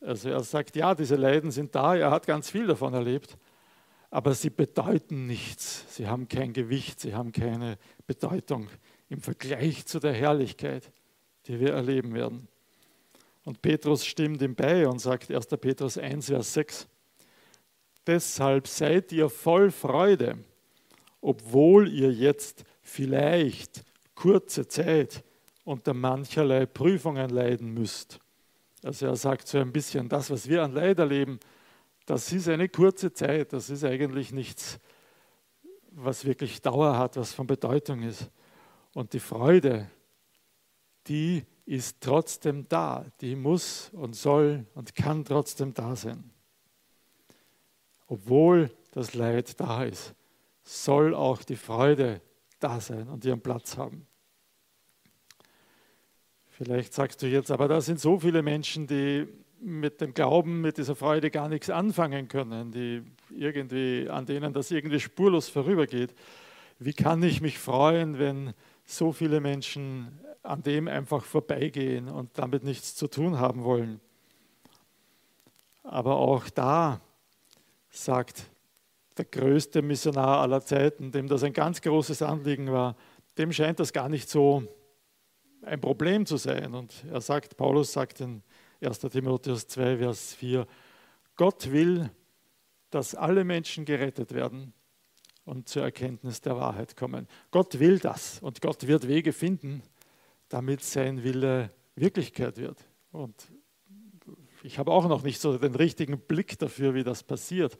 Also 0.00 0.28
er 0.30 0.42
sagt, 0.42 0.76
ja, 0.76 0.94
diese 0.94 1.16
Leiden 1.16 1.50
sind 1.50 1.74
da, 1.74 1.96
er 1.96 2.10
hat 2.10 2.26
ganz 2.26 2.50
viel 2.50 2.66
davon 2.66 2.94
erlebt, 2.94 3.36
aber 4.10 4.34
sie 4.34 4.50
bedeuten 4.50 5.26
nichts. 5.26 5.84
Sie 5.94 6.06
haben 6.06 6.28
kein 6.28 6.52
Gewicht, 6.52 7.00
sie 7.00 7.14
haben 7.14 7.32
keine 7.32 7.78
Bedeutung 8.06 8.68
im 9.08 9.20
Vergleich 9.20 9.86
zu 9.86 9.98
der 9.98 10.12
Herrlichkeit, 10.12 10.92
die 11.46 11.60
wir 11.60 11.72
erleben 11.72 12.14
werden. 12.14 12.48
Und 13.46 13.62
Petrus 13.62 14.04
stimmt 14.04 14.42
ihm 14.42 14.56
bei 14.56 14.88
und 14.88 14.98
sagt 14.98 15.30
1. 15.30 15.46
Petrus 15.46 15.96
1, 15.96 16.26
Vers 16.26 16.52
6, 16.52 16.88
Deshalb 18.04 18.66
seid 18.66 19.12
ihr 19.12 19.30
voll 19.30 19.70
Freude, 19.70 20.36
obwohl 21.20 21.88
ihr 21.88 22.12
jetzt 22.12 22.64
vielleicht 22.82 23.84
kurze 24.16 24.66
Zeit 24.66 25.22
unter 25.62 25.94
mancherlei 25.94 26.66
Prüfungen 26.66 27.30
leiden 27.30 27.72
müsst. 27.72 28.18
Also 28.82 29.06
er 29.06 29.16
sagt 29.16 29.46
so 29.46 29.58
ein 29.58 29.72
bisschen, 29.72 30.08
das, 30.08 30.28
was 30.28 30.48
wir 30.48 30.64
an 30.64 30.72
Leid 30.72 30.98
erleben, 30.98 31.38
das 32.04 32.32
ist 32.32 32.48
eine 32.48 32.68
kurze 32.68 33.12
Zeit, 33.12 33.52
das 33.52 33.70
ist 33.70 33.84
eigentlich 33.84 34.32
nichts, 34.32 34.80
was 35.92 36.24
wirklich 36.24 36.60
Dauer 36.60 36.98
hat, 36.98 37.16
was 37.16 37.32
von 37.32 37.46
Bedeutung 37.46 38.02
ist. 38.02 38.28
Und 38.92 39.12
die 39.12 39.20
Freude, 39.20 39.88
die 41.06 41.44
ist 41.66 42.00
trotzdem 42.00 42.66
da, 42.68 43.04
die 43.20 43.34
muss 43.34 43.90
und 43.92 44.14
soll 44.14 44.64
und 44.74 44.94
kann 44.94 45.24
trotzdem 45.24 45.74
da 45.74 45.96
sein. 45.96 46.30
Obwohl 48.06 48.70
das 48.92 49.14
Leid 49.14 49.58
da 49.60 49.84
ist, 49.84 50.14
soll 50.62 51.14
auch 51.14 51.42
die 51.42 51.56
Freude 51.56 52.22
da 52.60 52.80
sein 52.80 53.08
und 53.08 53.24
ihren 53.24 53.40
Platz 53.40 53.76
haben. 53.76 54.06
Vielleicht 56.48 56.94
sagst 56.94 57.20
du 57.20 57.26
jetzt, 57.26 57.50
aber 57.50 57.68
da 57.68 57.80
sind 57.80 58.00
so 58.00 58.18
viele 58.20 58.42
Menschen, 58.42 58.86
die 58.86 59.26
mit 59.60 60.00
dem 60.00 60.14
Glauben, 60.14 60.60
mit 60.60 60.78
dieser 60.78 60.94
Freude 60.94 61.30
gar 61.30 61.48
nichts 61.48 61.68
anfangen 61.68 62.28
können, 62.28 62.70
die 62.72 63.02
irgendwie, 63.30 64.08
an 64.08 64.24
denen 64.24 64.52
das 64.52 64.70
irgendwie 64.70 65.00
spurlos 65.00 65.48
vorübergeht. 65.48 66.14
Wie 66.78 66.92
kann 66.92 67.22
ich 67.22 67.40
mich 67.40 67.58
freuen, 67.58 68.18
wenn 68.18 68.54
so 68.84 69.12
viele 69.12 69.40
Menschen 69.40 70.18
an 70.46 70.62
dem 70.62 70.88
einfach 70.88 71.24
vorbeigehen 71.24 72.08
und 72.08 72.38
damit 72.38 72.64
nichts 72.64 72.94
zu 72.94 73.08
tun 73.08 73.38
haben 73.38 73.64
wollen? 73.64 74.00
Aber 75.82 76.16
auch 76.16 76.48
da 76.50 77.00
sagt 77.90 78.44
der 79.16 79.24
größte 79.24 79.82
Missionar 79.82 80.40
aller 80.40 80.60
Zeiten, 80.60 81.10
dem 81.10 81.28
das 81.28 81.42
ein 81.42 81.52
ganz 81.52 81.80
großes 81.80 82.22
Anliegen 82.22 82.70
war, 82.70 82.96
dem 83.38 83.52
scheint 83.52 83.80
das 83.80 83.92
gar 83.92 84.08
nicht 84.08 84.28
so 84.28 84.64
ein 85.62 85.80
Problem 85.80 86.26
zu 86.26 86.36
sein. 86.36 86.74
Und 86.74 87.04
er 87.10 87.20
sagt, 87.20 87.56
Paulus 87.56 87.92
sagt 87.92 88.20
in 88.20 88.42
1. 88.82 88.98
Timotheus 89.00 89.66
2, 89.68 89.98
Vers 89.98 90.34
4, 90.34 90.66
Gott 91.36 91.70
will, 91.70 92.10
dass 92.90 93.14
alle 93.14 93.44
Menschen 93.44 93.84
gerettet 93.84 94.32
werden 94.32 94.72
und 95.44 95.68
zur 95.68 95.82
Erkenntnis 95.82 96.40
der 96.40 96.56
Wahrheit 96.56 96.96
kommen. 96.96 97.26
Gott 97.50 97.78
will 97.78 97.98
das 97.98 98.40
und 98.40 98.60
Gott 98.60 98.86
wird 98.86 99.06
Wege 99.06 99.32
finden, 99.32 99.82
damit 100.48 100.82
sein 100.82 101.22
Wille 101.22 101.70
Wirklichkeit 101.94 102.58
wird. 102.58 102.84
Und 103.10 103.34
ich 104.62 104.78
habe 104.78 104.90
auch 104.90 105.08
noch 105.08 105.22
nicht 105.22 105.40
so 105.40 105.56
den 105.56 105.74
richtigen 105.74 106.18
Blick 106.18 106.58
dafür, 106.58 106.94
wie 106.94 107.04
das 107.04 107.22
passiert. 107.22 107.78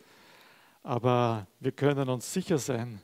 Aber 0.82 1.46
wir 1.60 1.72
können 1.72 2.08
uns 2.08 2.32
sicher 2.32 2.58
sein, 2.58 3.00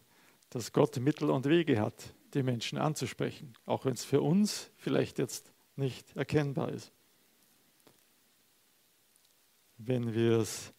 dass 0.51 0.73
Gott 0.73 0.99
Mittel 1.01 1.31
und 1.31 1.47
Wege 1.47 1.81
hat, 1.81 2.15
die 2.35 2.43
Menschen 2.43 2.79
anzusprechen, 2.79 3.55
auch 3.67 3.85
wenn 3.85 3.95
es 3.95 4.05
für 4.05 4.21
uns 4.21 4.71
vielleicht 4.77 5.19
jetzt 5.19 5.53
nicht 5.77 6.15
erkennbar 6.17 6.71
ist. 6.71 6.93
Wenn 9.79 10.15
wir 10.15 10.39
es 10.39 10.73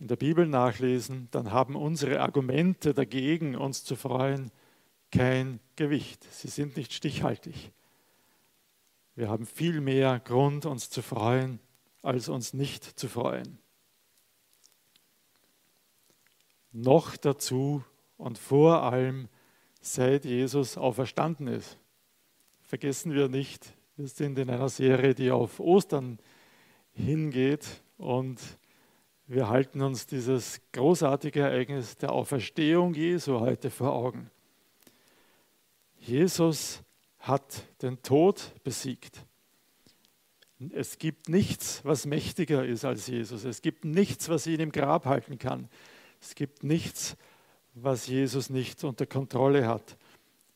in 0.00 0.08
der 0.08 0.16
Bibel 0.16 0.46
nachlesen, 0.46 1.28
dann 1.30 1.52
haben 1.52 1.76
unsere 1.76 2.20
Argumente 2.20 2.94
dagegen, 2.94 3.54
uns 3.54 3.84
zu 3.84 3.94
freuen, 3.94 4.50
kein 5.12 5.60
Gewicht. 5.76 6.24
Sie 6.32 6.48
sind 6.48 6.76
nicht 6.76 6.92
stichhaltig. 6.92 7.70
Wir 9.14 9.28
haben 9.28 9.46
viel 9.46 9.80
mehr 9.80 10.18
Grund, 10.18 10.66
uns 10.66 10.90
zu 10.90 11.02
freuen, 11.02 11.60
als 12.00 12.28
uns 12.28 12.54
nicht 12.54 12.84
zu 12.84 13.08
freuen. 13.08 13.58
Noch 16.72 17.16
dazu 17.16 17.84
und 18.16 18.38
vor 18.38 18.82
allem, 18.82 19.28
seit 19.82 20.24
Jesus 20.24 20.78
auferstanden 20.78 21.48
ist. 21.48 21.78
Vergessen 22.62 23.12
wir 23.12 23.28
nicht, 23.28 23.74
wir 23.96 24.08
sind 24.08 24.38
in 24.38 24.48
einer 24.48 24.70
Serie, 24.70 25.14
die 25.14 25.30
auf 25.30 25.60
Ostern 25.60 26.18
hingeht 26.92 27.82
und 27.98 28.40
wir 29.26 29.48
halten 29.48 29.82
uns 29.82 30.06
dieses 30.06 30.60
großartige 30.72 31.40
Ereignis 31.40 31.96
der 31.96 32.12
Auferstehung 32.12 32.94
Jesu 32.94 33.40
heute 33.40 33.70
vor 33.70 33.92
Augen. 33.92 34.30
Jesus 36.02 36.82
hat 37.20 37.62
den 37.80 38.02
Tod 38.02 38.52
besiegt. 38.64 39.24
Es 40.72 40.98
gibt 40.98 41.28
nichts, 41.28 41.84
was 41.84 42.06
mächtiger 42.06 42.64
ist 42.64 42.84
als 42.84 43.06
Jesus. 43.06 43.44
Es 43.44 43.62
gibt 43.62 43.84
nichts, 43.84 44.28
was 44.28 44.48
ihn 44.48 44.58
im 44.58 44.72
Grab 44.72 45.06
halten 45.06 45.38
kann. 45.38 45.68
Es 46.20 46.34
gibt 46.34 46.64
nichts, 46.64 47.16
was 47.74 48.08
Jesus 48.08 48.50
nicht 48.50 48.82
unter 48.82 49.06
Kontrolle 49.06 49.68
hat. 49.68 49.96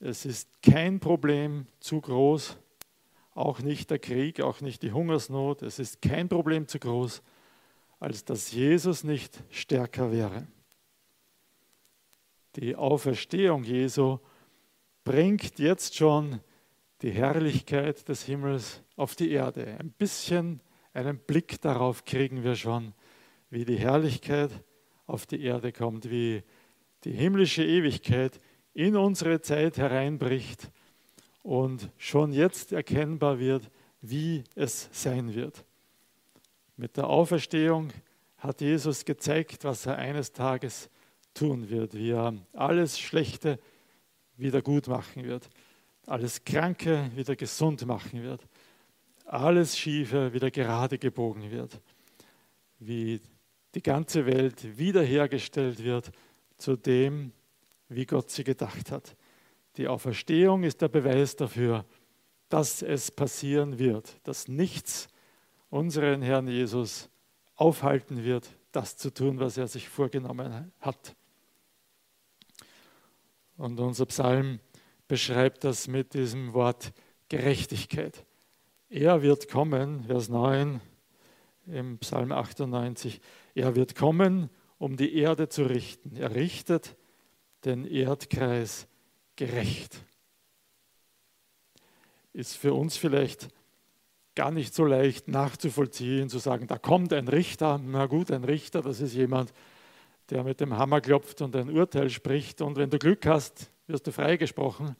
Es 0.01 0.27
ist 0.27 0.49
kein 0.63 0.99
Problem 0.99 1.67
zu 1.79 2.01
groß, 2.01 2.57
auch 3.35 3.61
nicht 3.61 3.91
der 3.91 4.01
Krieg, 4.01 4.41
auch 4.41 4.61
nicht 4.61 4.83
die 4.83 4.93
Hungersnot. 4.93 5.63
Es 5.63 5.79
ist 5.79 6.03
kein 6.03 6.29
Problem 6.29 6.67
zu 6.67 6.81
groß, 6.81 7.23
als 8.01 8.25
dass 8.25 8.51
Jesus 8.51 9.05
nicht 9.05 9.43
stärker 9.51 10.11
wäre. 10.11 10.49
Die 12.57 12.75
Auferstehung 12.75 13.63
Jesu 13.63 14.19
bringt 15.07 15.61
jetzt 15.61 15.95
schon 15.95 16.41
die 17.01 17.13
Herrlichkeit 17.13 18.09
des 18.09 18.25
Himmels 18.25 18.83
auf 18.97 19.15
die 19.15 19.31
Erde. 19.31 19.77
Ein 19.79 19.93
bisschen 19.93 20.61
einen 20.93 21.17
Blick 21.17 21.61
darauf 21.61 22.05
kriegen 22.05 22.43
wir 22.43 22.57
schon, 22.57 22.93
wie 23.49 23.65
die 23.65 23.79
Herrlichkeit 23.79 24.51
auf 25.07 25.25
die 25.25 25.41
Erde 25.45 25.71
kommt, 25.71 26.11
wie 26.11 26.43
die 27.05 27.13
himmlische 27.13 27.65
Ewigkeit 27.65 28.41
in 28.75 28.97
unsere 28.97 29.41
Zeit 29.41 29.79
hereinbricht 29.79 30.73
und 31.45 31.89
schon 31.99 32.33
jetzt 32.33 32.73
erkennbar 32.73 33.39
wird, 33.39 33.71
wie 34.01 34.43
es 34.57 34.89
sein 34.91 35.37
wird. 35.37 35.65
Mit 36.77 36.97
der 36.97 37.07
Auferstehung 37.07 37.93
hat 38.39 38.61
Jesus 38.61 39.05
gezeigt, 39.05 39.63
was 39.63 39.87
er 39.87 39.99
eines 39.99 40.33
Tages 40.33 40.91
tun 41.33 41.71
wird, 41.71 41.95
wie 41.95 42.11
er 42.11 42.35
alles 42.53 42.99
Schlechte 42.99 43.61
wieder 44.37 44.63
gut 44.63 44.89
machen 44.89 45.25
wird, 45.25 45.49
alles 46.07 46.45
Kranke 46.45 47.11
wieder 47.15 47.37
gesund 47.37 47.85
machen 47.87 48.23
wird, 48.23 48.47
alles 49.25 49.77
Schiefe 49.77 50.33
wieder 50.33 50.51
gerade 50.51 50.99
gebogen 50.99 51.51
wird, 51.51 51.81
wie 52.79 53.21
die 53.75 53.83
ganze 53.83 54.27
Welt 54.27 54.79
wiederhergestellt 54.79 55.83
wird 55.83 56.11
zu 56.57 56.77
dem, 56.77 57.33
wie 57.89 58.07
Gott 58.07 58.31
sie 58.31 58.45
gedacht 58.45 58.91
hat. 58.91 59.17
Die 59.77 59.89
Auferstehung 59.89 60.63
ist 60.63 60.81
der 60.81 60.89
Beweis 60.89 61.37
dafür, 61.37 61.85
dass 62.49 62.83
es 62.83 63.11
passieren 63.11 63.79
wird, 63.79 64.19
dass 64.23 64.49
nichts 64.49 65.09
unseren 65.69 66.23
Herrn 66.23 66.49
Jesus 66.49 67.11
aufhalten 67.57 68.25
wird, 68.25 68.49
das 68.73 68.97
zu 68.97 69.13
tun, 69.13 69.41
was 69.41 69.57
er 69.57 69.69
sich 69.69 69.89
vorgenommen 69.89 70.73
hat. 70.81 71.17
Und 73.57 73.81
unser 73.81 74.07
Psalm 74.07 74.61
beschreibt 75.09 75.65
das 75.65 75.89
mit 75.89 76.15
diesem 76.15 76.53
Wort 76.53 76.93
Gerechtigkeit. 77.29 78.25
Er 78.89 79.23
wird 79.23 79.49
kommen, 79.49 80.05
Vers 80.05 80.29
9 80.29 80.81
im 81.67 81.99
Psalm 81.99 82.33
98, 82.33 83.21
er 83.55 83.75
wird 83.75 83.95
kommen, 83.95 84.51
um 84.79 84.97
die 84.97 85.17
Erde 85.17 85.49
zu 85.49 85.65
richten. 85.65 86.17
Er 86.17 86.35
richtet 86.35 86.97
den 87.65 87.85
Erdkreis 87.85 88.87
gerecht. 89.35 90.05
Ist 92.33 92.57
für 92.57 92.75
uns 92.75 92.97
vielleicht 92.97 93.49
gar 94.35 94.51
nicht 94.51 94.75
so 94.75 94.85
leicht 94.85 95.29
nachzuvollziehen, 95.29 96.29
zu 96.29 96.39
sagen, 96.39 96.67
da 96.67 96.79
kommt 96.79 97.13
ein 97.13 97.27
Richter. 97.27 97.81
Na 97.83 98.07
gut, 98.07 98.31
ein 98.31 98.45
Richter, 98.45 98.83
das 98.83 99.01
ist 99.01 99.15
jemand, 99.15 99.51
der 99.51 99.57
mit 100.31 100.61
dem 100.61 100.77
Hammer 100.77 101.01
klopft 101.01 101.41
und 101.43 101.55
ein 101.57 101.71
Urteil 101.71 102.11
spricht. 102.11 102.61
Und 102.61 102.77
wenn 102.77 102.91
du 102.91 102.99
Glück 102.99 103.27
hast, 103.27 103.71
wirst 103.87 104.07
du 104.07 104.13
freigesprochen. 104.13 104.97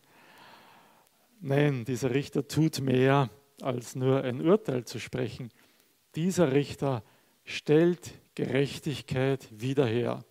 Nein, 1.41 1.85
dieser 1.85 2.15
Richter 2.15 2.47
tut 2.47 2.81
mehr, 2.81 3.31
als 3.61 3.95
nur 3.95 4.23
ein 4.23 4.41
Urteil 4.41 4.85
zu 4.85 4.99
sprechen. 4.99 5.51
Dieser 6.15 6.53
Richter 6.53 7.03
stellt 7.45 8.13
Gerechtigkeit 8.35 9.49
wieder 9.51 9.87
her. 9.87 10.25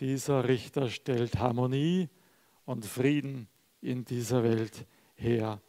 Dieser 0.00 0.48
Richter 0.48 0.88
stellt 0.90 1.38
Harmonie 1.38 2.08
und 2.64 2.84
Frieden 2.84 3.48
in 3.80 4.04
dieser 4.04 4.42
Welt 4.42 4.86
her. 5.14 5.60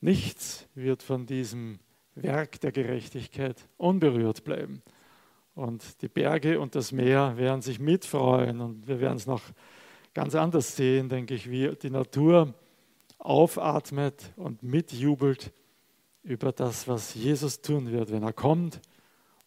Nichts 0.00 0.68
wird 0.74 1.02
von 1.02 1.26
diesem 1.26 1.80
Werk 2.14 2.60
der 2.60 2.72
Gerechtigkeit 2.72 3.68
unberührt 3.76 4.44
bleiben. 4.44 4.82
Und 5.58 6.02
die 6.02 6.08
Berge 6.08 6.60
und 6.60 6.76
das 6.76 6.92
Meer 6.92 7.36
werden 7.36 7.62
sich 7.62 7.80
mitfreuen 7.80 8.60
und 8.60 8.86
wir 8.86 9.00
werden 9.00 9.16
es 9.16 9.26
noch 9.26 9.42
ganz 10.14 10.36
anders 10.36 10.76
sehen, 10.76 11.08
denke 11.08 11.34
ich, 11.34 11.50
wie 11.50 11.74
die 11.74 11.90
Natur 11.90 12.54
aufatmet 13.18 14.32
und 14.36 14.62
mitjubelt 14.62 15.52
über 16.22 16.52
das, 16.52 16.86
was 16.86 17.12
Jesus 17.16 17.60
tun 17.60 17.90
wird, 17.90 18.12
wenn 18.12 18.22
er 18.22 18.32
kommt, 18.32 18.80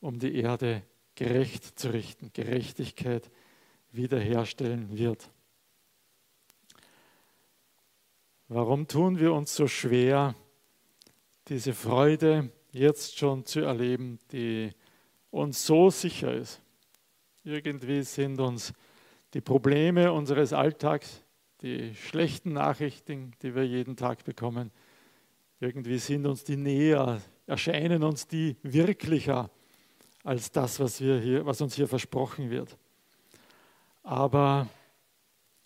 um 0.02 0.19
die 0.19 0.36
Erde 0.36 0.84
gerecht 1.15 1.80
zu 1.80 1.93
richten, 1.93 2.32
Gerechtigkeit 2.34 3.32
wiederherstellen 3.93 4.97
wird. 4.97 5.32
Warum 8.50 8.86
tun 8.86 9.17
wir 9.17 9.32
uns 9.32 9.56
so 9.56 9.65
schwer, 9.65 10.36
diese 11.47 11.74
Freude 11.74 12.52
jetzt 12.74 13.17
schon 13.17 13.45
zu 13.45 13.62
erleben, 13.62 14.19
die 14.34 14.74
uns 15.32 15.65
so 15.65 15.89
sicher 15.89 16.34
ist? 16.34 16.62
Irgendwie 17.44 18.04
sind 18.04 18.39
uns 18.39 18.74
die 19.34 19.41
Probleme 19.41 20.12
unseres 20.12 20.54
Alltags, 20.54 21.24
die 21.62 21.96
schlechten 21.96 22.54
Nachrichten, 22.54 23.32
die 23.41 23.56
wir 23.56 23.65
jeden 23.65 23.96
Tag 23.96 24.24
bekommen, 24.24 24.72
irgendwie 25.60 26.00
sind 26.00 26.26
uns 26.26 26.44
die 26.44 26.58
näher, 26.58 27.22
erscheinen 27.46 28.04
uns 28.04 28.28
die 28.28 28.58
wirklicher 28.63 29.50
als 30.24 30.52
das, 30.52 30.80
was, 30.80 31.00
wir 31.02 31.20
hier, 31.20 31.46
was 31.46 31.62
uns 31.62 31.76
hier 31.76 31.88
versprochen 31.88 32.50
wird. 32.50 32.78
Aber 34.04 34.67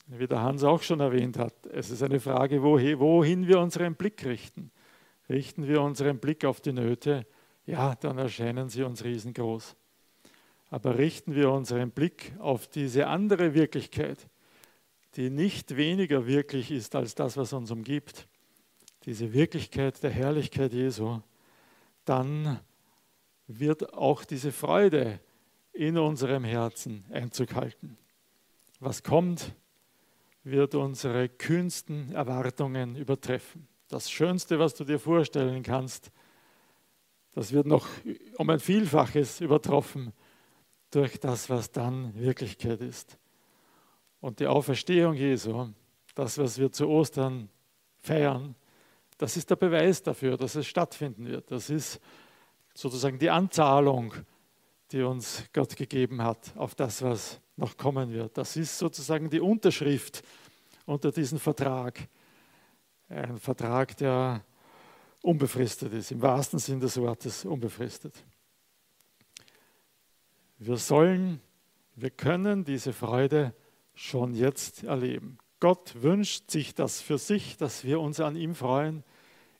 wie 0.07 0.27
der 0.27 0.41
Hans 0.41 0.63
auch 0.63 0.83
schon 0.83 0.99
erwähnt 0.99 1.37
hat, 1.37 1.53
es 1.67 1.89
ist 1.89 2.03
eine 2.03 2.19
Frage, 2.19 2.61
wohin 2.61 3.47
wir 3.47 3.59
unseren 3.59 3.95
Blick 3.95 4.25
richten. 4.25 4.69
Richten 5.29 5.67
wir 5.67 5.81
unseren 5.81 6.19
Blick 6.19 6.45
auf 6.45 6.61
die 6.61 6.73
Nöte, 6.73 7.25
ja, 7.65 7.95
dann 7.95 8.17
erscheinen 8.17 8.69
sie 8.69 8.83
uns 8.83 9.03
riesengroß. 9.03 9.75
Aber 10.69 10.97
richten 10.97 11.35
wir 11.35 11.51
unseren 11.51 11.91
Blick 11.91 12.33
auf 12.39 12.67
diese 12.67 13.07
andere 13.07 13.53
Wirklichkeit, 13.53 14.27
die 15.15 15.29
nicht 15.29 15.75
weniger 15.75 16.27
wirklich 16.27 16.71
ist 16.71 16.95
als 16.95 17.15
das, 17.15 17.37
was 17.37 17.53
uns 17.53 17.71
umgibt, 17.71 18.27
diese 19.05 19.33
Wirklichkeit 19.33 20.01
der 20.03 20.09
Herrlichkeit 20.09 20.73
Jesu, 20.73 21.21
dann 22.03 22.59
wird 23.47 23.93
auch 23.93 24.23
diese 24.25 24.51
Freude 24.51 25.19
in 25.73 25.97
unserem 25.97 26.43
Herzen 26.43 27.05
Einzug 27.11 27.53
halten. 27.53 27.97
Was 28.79 29.03
kommt, 29.03 29.53
wird 30.43 30.75
unsere 30.75 31.27
kühnsten 31.27 32.11
Erwartungen 32.11 32.95
übertreffen. 32.95 33.67
Das 33.87 34.09
Schönste, 34.09 34.59
was 34.59 34.73
du 34.75 34.83
dir 34.83 34.99
vorstellen 34.99 35.63
kannst, 35.63 36.11
das 37.35 37.51
wird 37.51 37.67
noch 37.67 37.85
um 38.37 38.49
ein 38.49 38.61
Vielfaches 38.61 39.41
übertroffen 39.41 40.13
durch 40.89 41.19
das, 41.19 41.49
was 41.49 41.69
dann 41.69 42.15
Wirklichkeit 42.15 42.79
ist. 42.79 43.17
Und 44.21 44.39
die 44.39 44.47
Auferstehung 44.47 45.13
Jesu, 45.15 45.67
das, 46.15 46.37
was 46.37 46.57
wir 46.57 46.71
zu 46.71 46.87
Ostern 46.87 47.49
feiern, 47.99 48.55
das 49.17 49.35
ist 49.35 49.49
der 49.49 49.57
Beweis 49.57 50.01
dafür, 50.01 50.37
dass 50.37 50.55
es 50.55 50.65
stattfinden 50.65 51.27
wird. 51.27 51.51
Das 51.51 51.69
ist 51.69 51.99
sozusagen 52.73 53.19
die 53.19 53.29
Anzahlung, 53.29 54.13
die 54.93 55.01
uns 55.01 55.43
Gott 55.51 55.75
gegeben 55.75 56.21
hat 56.21 56.53
auf 56.55 56.73
das, 56.73 57.01
was 57.01 57.41
noch 57.57 57.75
kommen 57.75 58.13
wird. 58.13 58.37
Das 58.37 58.55
ist 58.55 58.77
sozusagen 58.77 59.29
die 59.29 59.41
Unterschrift 59.41 60.23
unter 60.85 61.11
diesen 61.11 61.39
Vertrag. 61.39 62.07
Ein 63.09 63.39
Vertrag, 63.39 63.97
der 63.97 64.41
unbefristet 65.25 65.91
ist, 65.93 66.11
im 66.11 66.21
wahrsten 66.21 66.59
Sinn 66.59 66.79
des 66.79 66.97
Wortes 66.97 67.45
unbefristet. 67.45 68.13
Wir 70.57 70.77
sollen, 70.77 71.41
wir 71.95 72.11
können 72.11 72.63
diese 72.63 72.93
Freude 72.93 73.53
schon 73.93 74.35
jetzt 74.35 74.83
erleben. 74.83 75.37
Gott 75.59 76.01
wünscht 76.01 76.51
sich 76.51 76.75
das 76.75 77.01
für 77.01 77.17
sich, 77.17 77.57
dass 77.57 77.83
wir 77.83 77.99
uns 77.99 78.19
an 78.19 78.35
ihm 78.35 78.55
freuen. 78.55 79.03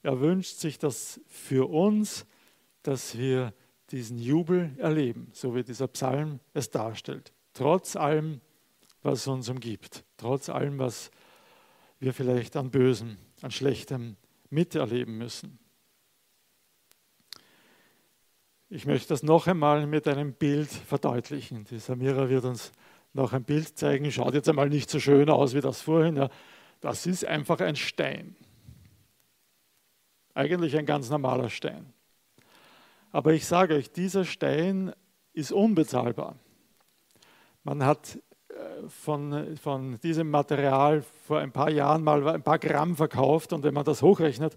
Er 0.04 0.20
wünscht 0.20 0.58
sich 0.58 0.78
das 0.78 1.20
für 1.28 1.70
uns, 1.70 2.26
dass 2.84 3.18
wir 3.18 3.54
diesen 3.92 4.20
Jubel 4.20 4.72
erleben, 4.78 5.30
so 5.34 5.56
wie 5.56 5.64
dieser 5.64 5.88
Psalm 5.88 6.40
es 6.54 6.70
darstellt. 6.70 7.34
Trotz 7.54 7.96
allem, 7.96 8.42
was 9.02 9.28
uns 9.28 9.50
umgibt, 9.50 10.04
trotz 10.18 10.50
allem, 10.50 10.78
was 10.78 11.12
wir 12.00 12.14
vielleicht 12.14 12.56
an 12.56 12.70
Bösem, 12.70 13.18
an 13.42 13.52
Schlechtem 13.52 14.18
miterleben 14.56 15.20
müssen. 15.20 15.60
Ich 18.70 18.88
möchte 18.88 19.10
das 19.10 19.22
noch 19.22 19.46
einmal 19.46 19.86
mit 19.86 20.08
einem 20.08 20.34
Bild 20.34 20.70
verdeutlichen. 20.70 21.66
Die 21.66 21.78
Samira 21.78 22.30
wird 22.30 22.46
uns 22.46 22.72
noch 23.14 23.34
ein 23.34 23.44
Bild 23.44 23.78
zeigen. 23.78 24.12
Schaut 24.12 24.34
jetzt 24.34 24.50
einmal 24.50 24.70
nicht 24.70 24.90
so 24.90 25.00
schön 25.00 25.30
aus 25.30 25.54
wie 25.54 25.62
das 25.62 25.82
vorhin. 25.82 26.30
Das 26.82 27.06
ist 27.06 27.26
einfach 27.26 27.60
ein 27.60 27.76
Stein. 27.76 28.36
Eigentlich 30.34 30.76
ein 30.76 30.86
ganz 30.86 31.10
normaler 31.10 31.50
Stein. 31.50 31.94
Aber 33.12 33.34
ich 33.34 33.46
sage 33.46 33.76
euch, 33.76 33.92
dieser 33.92 34.26
Stein 34.26 34.94
ist 35.34 35.52
unbezahlbar. 35.52 36.36
Man 37.64 37.86
hat 37.86 38.20
von, 38.88 39.58
von 39.58 40.00
diesem 40.02 40.30
Material 40.30 41.04
vor 41.28 41.40
ein 41.40 41.52
paar 41.52 41.70
Jahren 41.70 42.04
mal 42.04 42.28
ein 42.28 42.44
paar 42.44 42.60
Gramm 42.60 42.96
verkauft 42.96 43.54
und 43.54 43.64
wenn 43.64 43.74
man 43.74 43.86
das 43.86 44.02
hochrechnet, 44.02 44.56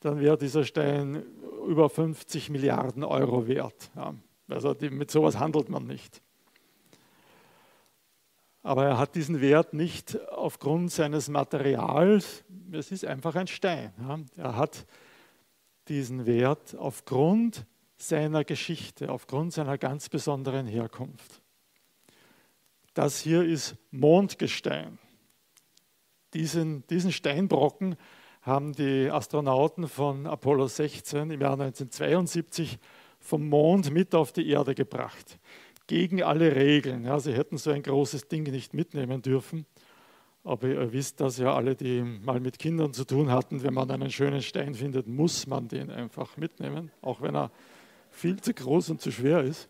dann 0.00 0.20
wäre 0.20 0.36
dieser 0.38 0.64
Stein 0.64 1.22
über 1.66 1.88
50 1.88 2.50
Milliarden 2.50 3.04
Euro 3.04 3.46
wert. 3.46 3.90
Ja. 3.96 4.14
Also 4.48 4.74
die, 4.74 4.90
mit 4.90 5.10
sowas 5.10 5.38
handelt 5.38 5.68
man 5.68 5.86
nicht. 5.86 6.22
Aber 8.62 8.84
er 8.84 8.98
hat 8.98 9.14
diesen 9.14 9.40
Wert 9.40 9.72
nicht 9.72 10.20
aufgrund 10.30 10.90
seines 10.90 11.28
Materials, 11.28 12.44
es 12.72 12.90
ist 12.92 13.04
einfach 13.04 13.34
ein 13.34 13.46
Stein. 13.46 13.92
Ja. 14.00 14.18
Er 14.36 14.56
hat 14.56 14.86
diesen 15.88 16.26
Wert 16.26 16.76
aufgrund 16.76 17.66
seiner 17.96 18.44
Geschichte, 18.44 19.10
aufgrund 19.10 19.52
seiner 19.52 19.78
ganz 19.78 20.08
besonderen 20.08 20.66
Herkunft. 20.66 21.40
Das 22.98 23.20
hier 23.20 23.44
ist 23.44 23.76
Mondgestein. 23.92 24.98
Diesen, 26.34 26.84
diesen 26.88 27.12
Steinbrocken 27.12 27.94
haben 28.42 28.72
die 28.72 29.08
Astronauten 29.08 29.86
von 29.86 30.26
Apollo 30.26 30.66
16 30.66 31.30
im 31.30 31.40
Jahr 31.40 31.52
1972 31.52 32.76
vom 33.20 33.48
Mond 33.48 33.92
mit 33.92 34.16
auf 34.16 34.32
die 34.32 34.48
Erde 34.48 34.74
gebracht. 34.74 35.38
Gegen 35.86 36.24
alle 36.24 36.56
Regeln. 36.56 37.04
Ja, 37.04 37.20
sie 37.20 37.34
hätten 37.34 37.56
so 37.56 37.70
ein 37.70 37.84
großes 37.84 38.26
Ding 38.26 38.50
nicht 38.50 38.74
mitnehmen 38.74 39.22
dürfen. 39.22 39.64
Aber 40.42 40.66
ihr 40.66 40.92
wisst 40.92 41.20
das 41.20 41.38
ja 41.38 41.54
alle, 41.54 41.76
die 41.76 42.02
mal 42.02 42.40
mit 42.40 42.58
Kindern 42.58 42.92
zu 42.94 43.04
tun 43.04 43.30
hatten, 43.30 43.62
wenn 43.62 43.74
man 43.74 43.88
einen 43.92 44.10
schönen 44.10 44.42
Stein 44.42 44.74
findet, 44.74 45.06
muss 45.06 45.46
man 45.46 45.68
den 45.68 45.92
einfach 45.92 46.36
mitnehmen, 46.36 46.90
auch 47.00 47.22
wenn 47.22 47.36
er 47.36 47.52
viel 48.10 48.40
zu 48.40 48.52
groß 48.52 48.90
und 48.90 49.00
zu 49.00 49.12
schwer 49.12 49.44
ist. 49.44 49.68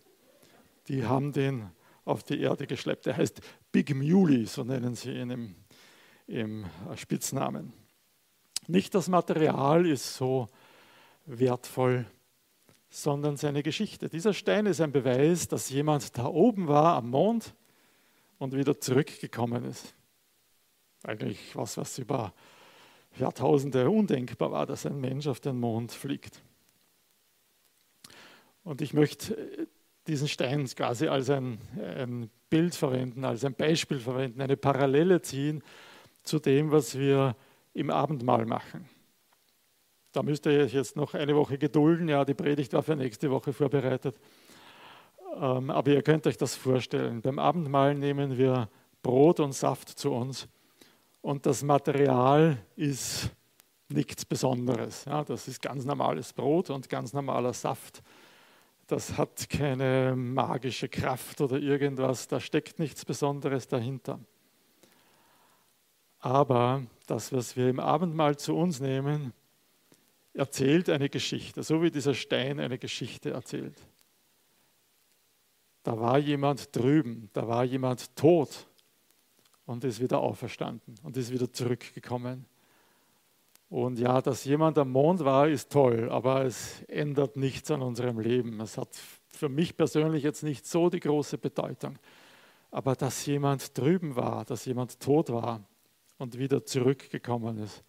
Die 0.88 1.04
haben 1.04 1.34
den 1.34 1.68
auf 2.08 2.22
die 2.22 2.40
Erde 2.40 2.66
geschleppt. 2.66 3.06
Er 3.06 3.16
heißt 3.16 3.40
Big 3.70 3.94
Muley, 3.94 4.46
so 4.46 4.64
nennen 4.64 4.94
sie 4.94 5.12
ihn 5.12 5.30
im, 5.30 5.54
im 6.26 6.66
Spitznamen. 6.96 7.72
Nicht 8.66 8.94
das 8.94 9.08
Material 9.08 9.86
ist 9.86 10.16
so 10.16 10.48
wertvoll, 11.26 12.06
sondern 12.90 13.36
seine 13.36 13.62
Geschichte. 13.62 14.08
Dieser 14.08 14.32
Stein 14.32 14.66
ist 14.66 14.80
ein 14.80 14.92
Beweis, 14.92 15.48
dass 15.48 15.68
jemand 15.68 16.16
da 16.16 16.26
oben 16.26 16.68
war 16.68 16.96
am 16.96 17.10
Mond 17.10 17.54
und 18.38 18.54
wieder 18.54 18.80
zurückgekommen 18.80 19.64
ist. 19.64 19.94
Eigentlich 21.04 21.54
was, 21.54 21.76
was 21.76 21.98
über 21.98 22.32
Jahrtausende 23.18 23.88
undenkbar 23.90 24.50
war, 24.50 24.66
dass 24.66 24.86
ein 24.86 25.00
Mensch 25.00 25.26
auf 25.26 25.40
den 25.40 25.60
Mond 25.60 25.92
fliegt. 25.92 26.42
Und 28.64 28.80
ich 28.80 28.94
möchte 28.94 29.68
diesen 30.08 30.26
Stein 30.26 30.66
quasi 30.66 31.06
als 31.06 31.30
ein, 31.30 31.58
ein, 31.76 32.30
Bild 32.50 32.74
verwenden, 32.74 33.26
als 33.26 33.44
ein 33.44 33.52
Beispiel 33.52 34.00
verwenden, 34.00 34.40
eine 34.40 34.56
Parallele 34.56 35.20
ziehen 35.20 35.62
zu 36.22 36.38
dem, 36.38 36.70
was 36.70 36.98
wir 36.98 37.36
im 37.74 37.90
Abendmahl 37.90 38.46
machen. 38.46 38.88
Da 40.12 40.22
müsst 40.22 40.46
ihr 40.46 40.62
euch 40.62 40.72
jetzt 40.72 40.96
noch 40.96 41.12
eine 41.12 41.36
Woche 41.36 41.58
gedulden. 41.58 42.08
Ja, 42.08 42.24
die 42.24 42.32
Predigt 42.32 42.72
war 42.72 42.82
für 42.82 42.96
nächste 42.96 43.30
Woche 43.30 43.52
vorbereitet. 43.52 44.18
Ähm, 45.36 45.70
aber 45.70 45.90
ihr 45.90 46.02
könnt 46.02 46.26
euch 46.26 46.38
das 46.38 46.56
vorstellen. 46.56 47.20
Beim 47.20 47.38
Abendmahl 47.38 47.94
nehmen 47.94 48.38
wir 48.38 48.70
Brot 49.02 49.40
und 49.40 49.52
Saft 49.52 49.90
zu 49.90 50.12
uns 50.12 50.48
und 51.20 51.44
das 51.44 51.62
Material 51.62 52.56
ist 52.76 53.30
nichts 53.88 54.24
Besonderes. 54.24 55.04
Ja, 55.04 55.22
das 55.24 55.48
ist 55.48 55.60
ganz 55.60 55.84
normales 55.84 56.32
Brot 56.32 56.70
und 56.70 56.88
ganz 56.88 57.12
normaler 57.12 57.52
Saft. 57.52 58.02
Das 58.88 59.18
hat 59.18 59.50
keine 59.50 60.16
magische 60.16 60.88
Kraft 60.88 61.42
oder 61.42 61.58
irgendwas, 61.58 62.26
da 62.26 62.40
steckt 62.40 62.78
nichts 62.78 63.04
Besonderes 63.04 63.68
dahinter. 63.68 64.18
Aber 66.20 66.82
das, 67.06 67.30
was 67.30 67.54
wir 67.54 67.68
im 67.68 67.80
Abendmahl 67.80 68.38
zu 68.38 68.56
uns 68.56 68.80
nehmen, 68.80 69.34
erzählt 70.32 70.88
eine 70.88 71.10
Geschichte, 71.10 71.62
so 71.62 71.82
wie 71.82 71.90
dieser 71.90 72.14
Stein 72.14 72.58
eine 72.60 72.78
Geschichte 72.78 73.30
erzählt. 73.30 73.76
Da 75.82 76.00
war 76.00 76.18
jemand 76.18 76.74
drüben, 76.74 77.28
da 77.34 77.46
war 77.46 77.64
jemand 77.64 78.16
tot 78.16 78.66
und 79.66 79.84
ist 79.84 80.00
wieder 80.00 80.20
auferstanden 80.20 80.94
und 81.02 81.14
ist 81.18 81.30
wieder 81.30 81.52
zurückgekommen. 81.52 82.46
Und 83.68 83.98
ja, 83.98 84.22
dass 84.22 84.44
jemand 84.44 84.78
am 84.78 84.90
Mond 84.90 85.24
war, 85.24 85.46
ist 85.48 85.70
toll, 85.70 86.08
aber 86.10 86.44
es 86.44 86.82
ändert 86.88 87.36
nichts 87.36 87.70
an 87.70 87.82
unserem 87.82 88.18
Leben. 88.18 88.60
Es 88.60 88.78
hat 88.78 88.88
für 89.28 89.48
mich 89.48 89.76
persönlich 89.76 90.22
jetzt 90.22 90.42
nicht 90.42 90.66
so 90.66 90.88
die 90.88 91.00
große 91.00 91.36
Bedeutung. 91.36 91.98
Aber 92.70 92.94
dass 92.94 93.26
jemand 93.26 93.76
drüben 93.76 94.16
war, 94.16 94.44
dass 94.44 94.64
jemand 94.64 95.00
tot 95.00 95.30
war 95.30 95.62
und 96.16 96.38
wieder 96.38 96.64
zurückgekommen 96.64 97.58
ist, 97.58 97.82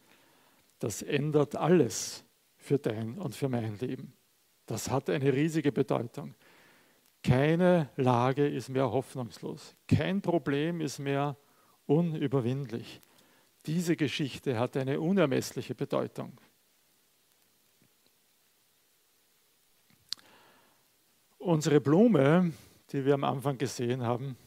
das 0.79 1.01
ändert 1.01 1.55
alles 1.55 2.23
für 2.57 2.77
dein 2.77 3.17
und 3.17 3.35
für 3.35 3.49
mein 3.49 3.77
Leben. 3.79 4.13
Das 4.65 4.89
hat 4.89 5.09
eine 5.09 5.33
riesige 5.33 5.71
Bedeutung. 5.71 6.35
Keine 7.23 7.89
Lage 7.95 8.47
ist 8.47 8.69
mehr 8.69 8.91
hoffnungslos. 8.91 9.75
Kein 9.87 10.21
Problem 10.21 10.79
ist 10.79 10.99
mehr 10.99 11.35
unüberwindlich. 11.85 13.01
Diese 13.65 13.95
Geschichte 13.95 14.57
hat 14.57 14.77
eine 14.77 14.99
unermessliche 14.99 15.75
Bedeutung. 15.75 16.39
Unsere 21.37 21.79
Blume, 21.81 22.53
die 22.91 23.05
wir 23.05 23.13
am 23.13 23.23
Anfang 23.23 23.57
gesehen 23.57 24.03
haben, 24.03 24.37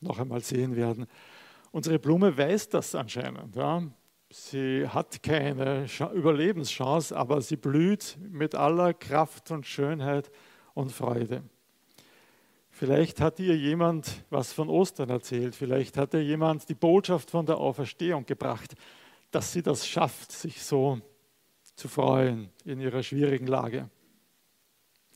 noch 0.00 0.18
einmal 0.18 0.40
sehen 0.40 0.76
werden, 0.76 1.06
unsere 1.70 1.98
Blume 1.98 2.36
weiß 2.36 2.68
das 2.70 2.94
anscheinend. 2.94 3.54
Ja. 3.56 3.82
Sie 4.30 4.88
hat 4.88 5.22
keine 5.22 5.86
Überlebenschance, 6.14 7.14
aber 7.14 7.42
sie 7.42 7.56
blüht 7.56 8.16
mit 8.18 8.54
aller 8.54 8.94
Kraft 8.94 9.50
und 9.50 9.66
Schönheit 9.66 10.30
und 10.72 10.90
Freude. 10.90 11.42
Vielleicht 12.82 13.20
hat 13.20 13.38
ihr 13.38 13.56
jemand 13.56 14.24
was 14.28 14.52
von 14.52 14.68
Ostern 14.68 15.08
erzählt, 15.08 15.54
vielleicht 15.54 15.96
hat 15.96 16.14
ihr 16.14 16.24
jemand 16.24 16.68
die 16.68 16.74
Botschaft 16.74 17.30
von 17.30 17.46
der 17.46 17.58
Auferstehung 17.58 18.26
gebracht, 18.26 18.74
dass 19.30 19.52
sie 19.52 19.62
das 19.62 19.86
schafft, 19.86 20.32
sich 20.32 20.64
so 20.64 21.00
zu 21.76 21.86
freuen 21.86 22.50
in 22.64 22.80
ihrer 22.80 23.04
schwierigen 23.04 23.46
Lage. 23.46 23.88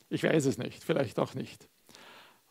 Ich 0.07 0.23
weiß 0.23 0.45
es 0.45 0.57
nicht, 0.57 0.81
vielleicht 0.81 1.19
auch 1.19 1.33
nicht. 1.33 1.67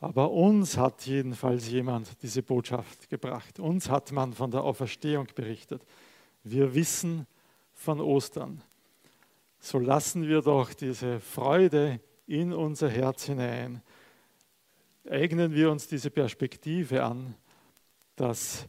Aber 0.00 0.32
uns 0.32 0.76
hat 0.76 1.06
jedenfalls 1.06 1.70
jemand 1.70 2.22
diese 2.22 2.42
Botschaft 2.42 3.08
gebracht. 3.08 3.58
Uns 3.58 3.88
hat 3.88 4.12
man 4.12 4.34
von 4.34 4.50
der 4.50 4.64
Auferstehung 4.64 5.28
berichtet. 5.34 5.80
Wir 6.44 6.74
wissen 6.74 7.26
von 7.72 8.02
Ostern. 8.02 8.60
So 9.60 9.78
lassen 9.78 10.28
wir 10.28 10.42
doch 10.42 10.74
diese 10.74 11.20
Freude 11.20 12.00
in 12.26 12.52
unser 12.52 12.90
Herz 12.90 13.24
hinein 13.24 13.80
eignen 15.10 15.54
wir 15.54 15.70
uns 15.70 15.88
diese 15.88 16.10
Perspektive 16.10 17.04
an, 17.04 17.34
dass 18.16 18.68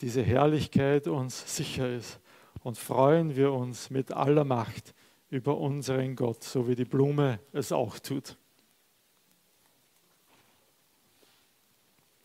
diese 0.00 0.22
Herrlichkeit 0.22 1.06
uns 1.06 1.56
sicher 1.56 1.88
ist 1.88 2.20
und 2.62 2.78
freuen 2.78 3.36
wir 3.36 3.52
uns 3.52 3.90
mit 3.90 4.12
aller 4.12 4.44
Macht 4.44 4.94
über 5.30 5.58
unseren 5.58 6.16
Gott, 6.16 6.44
so 6.44 6.68
wie 6.68 6.74
die 6.74 6.84
Blume 6.84 7.40
es 7.52 7.72
auch 7.72 7.98
tut. 7.98 8.36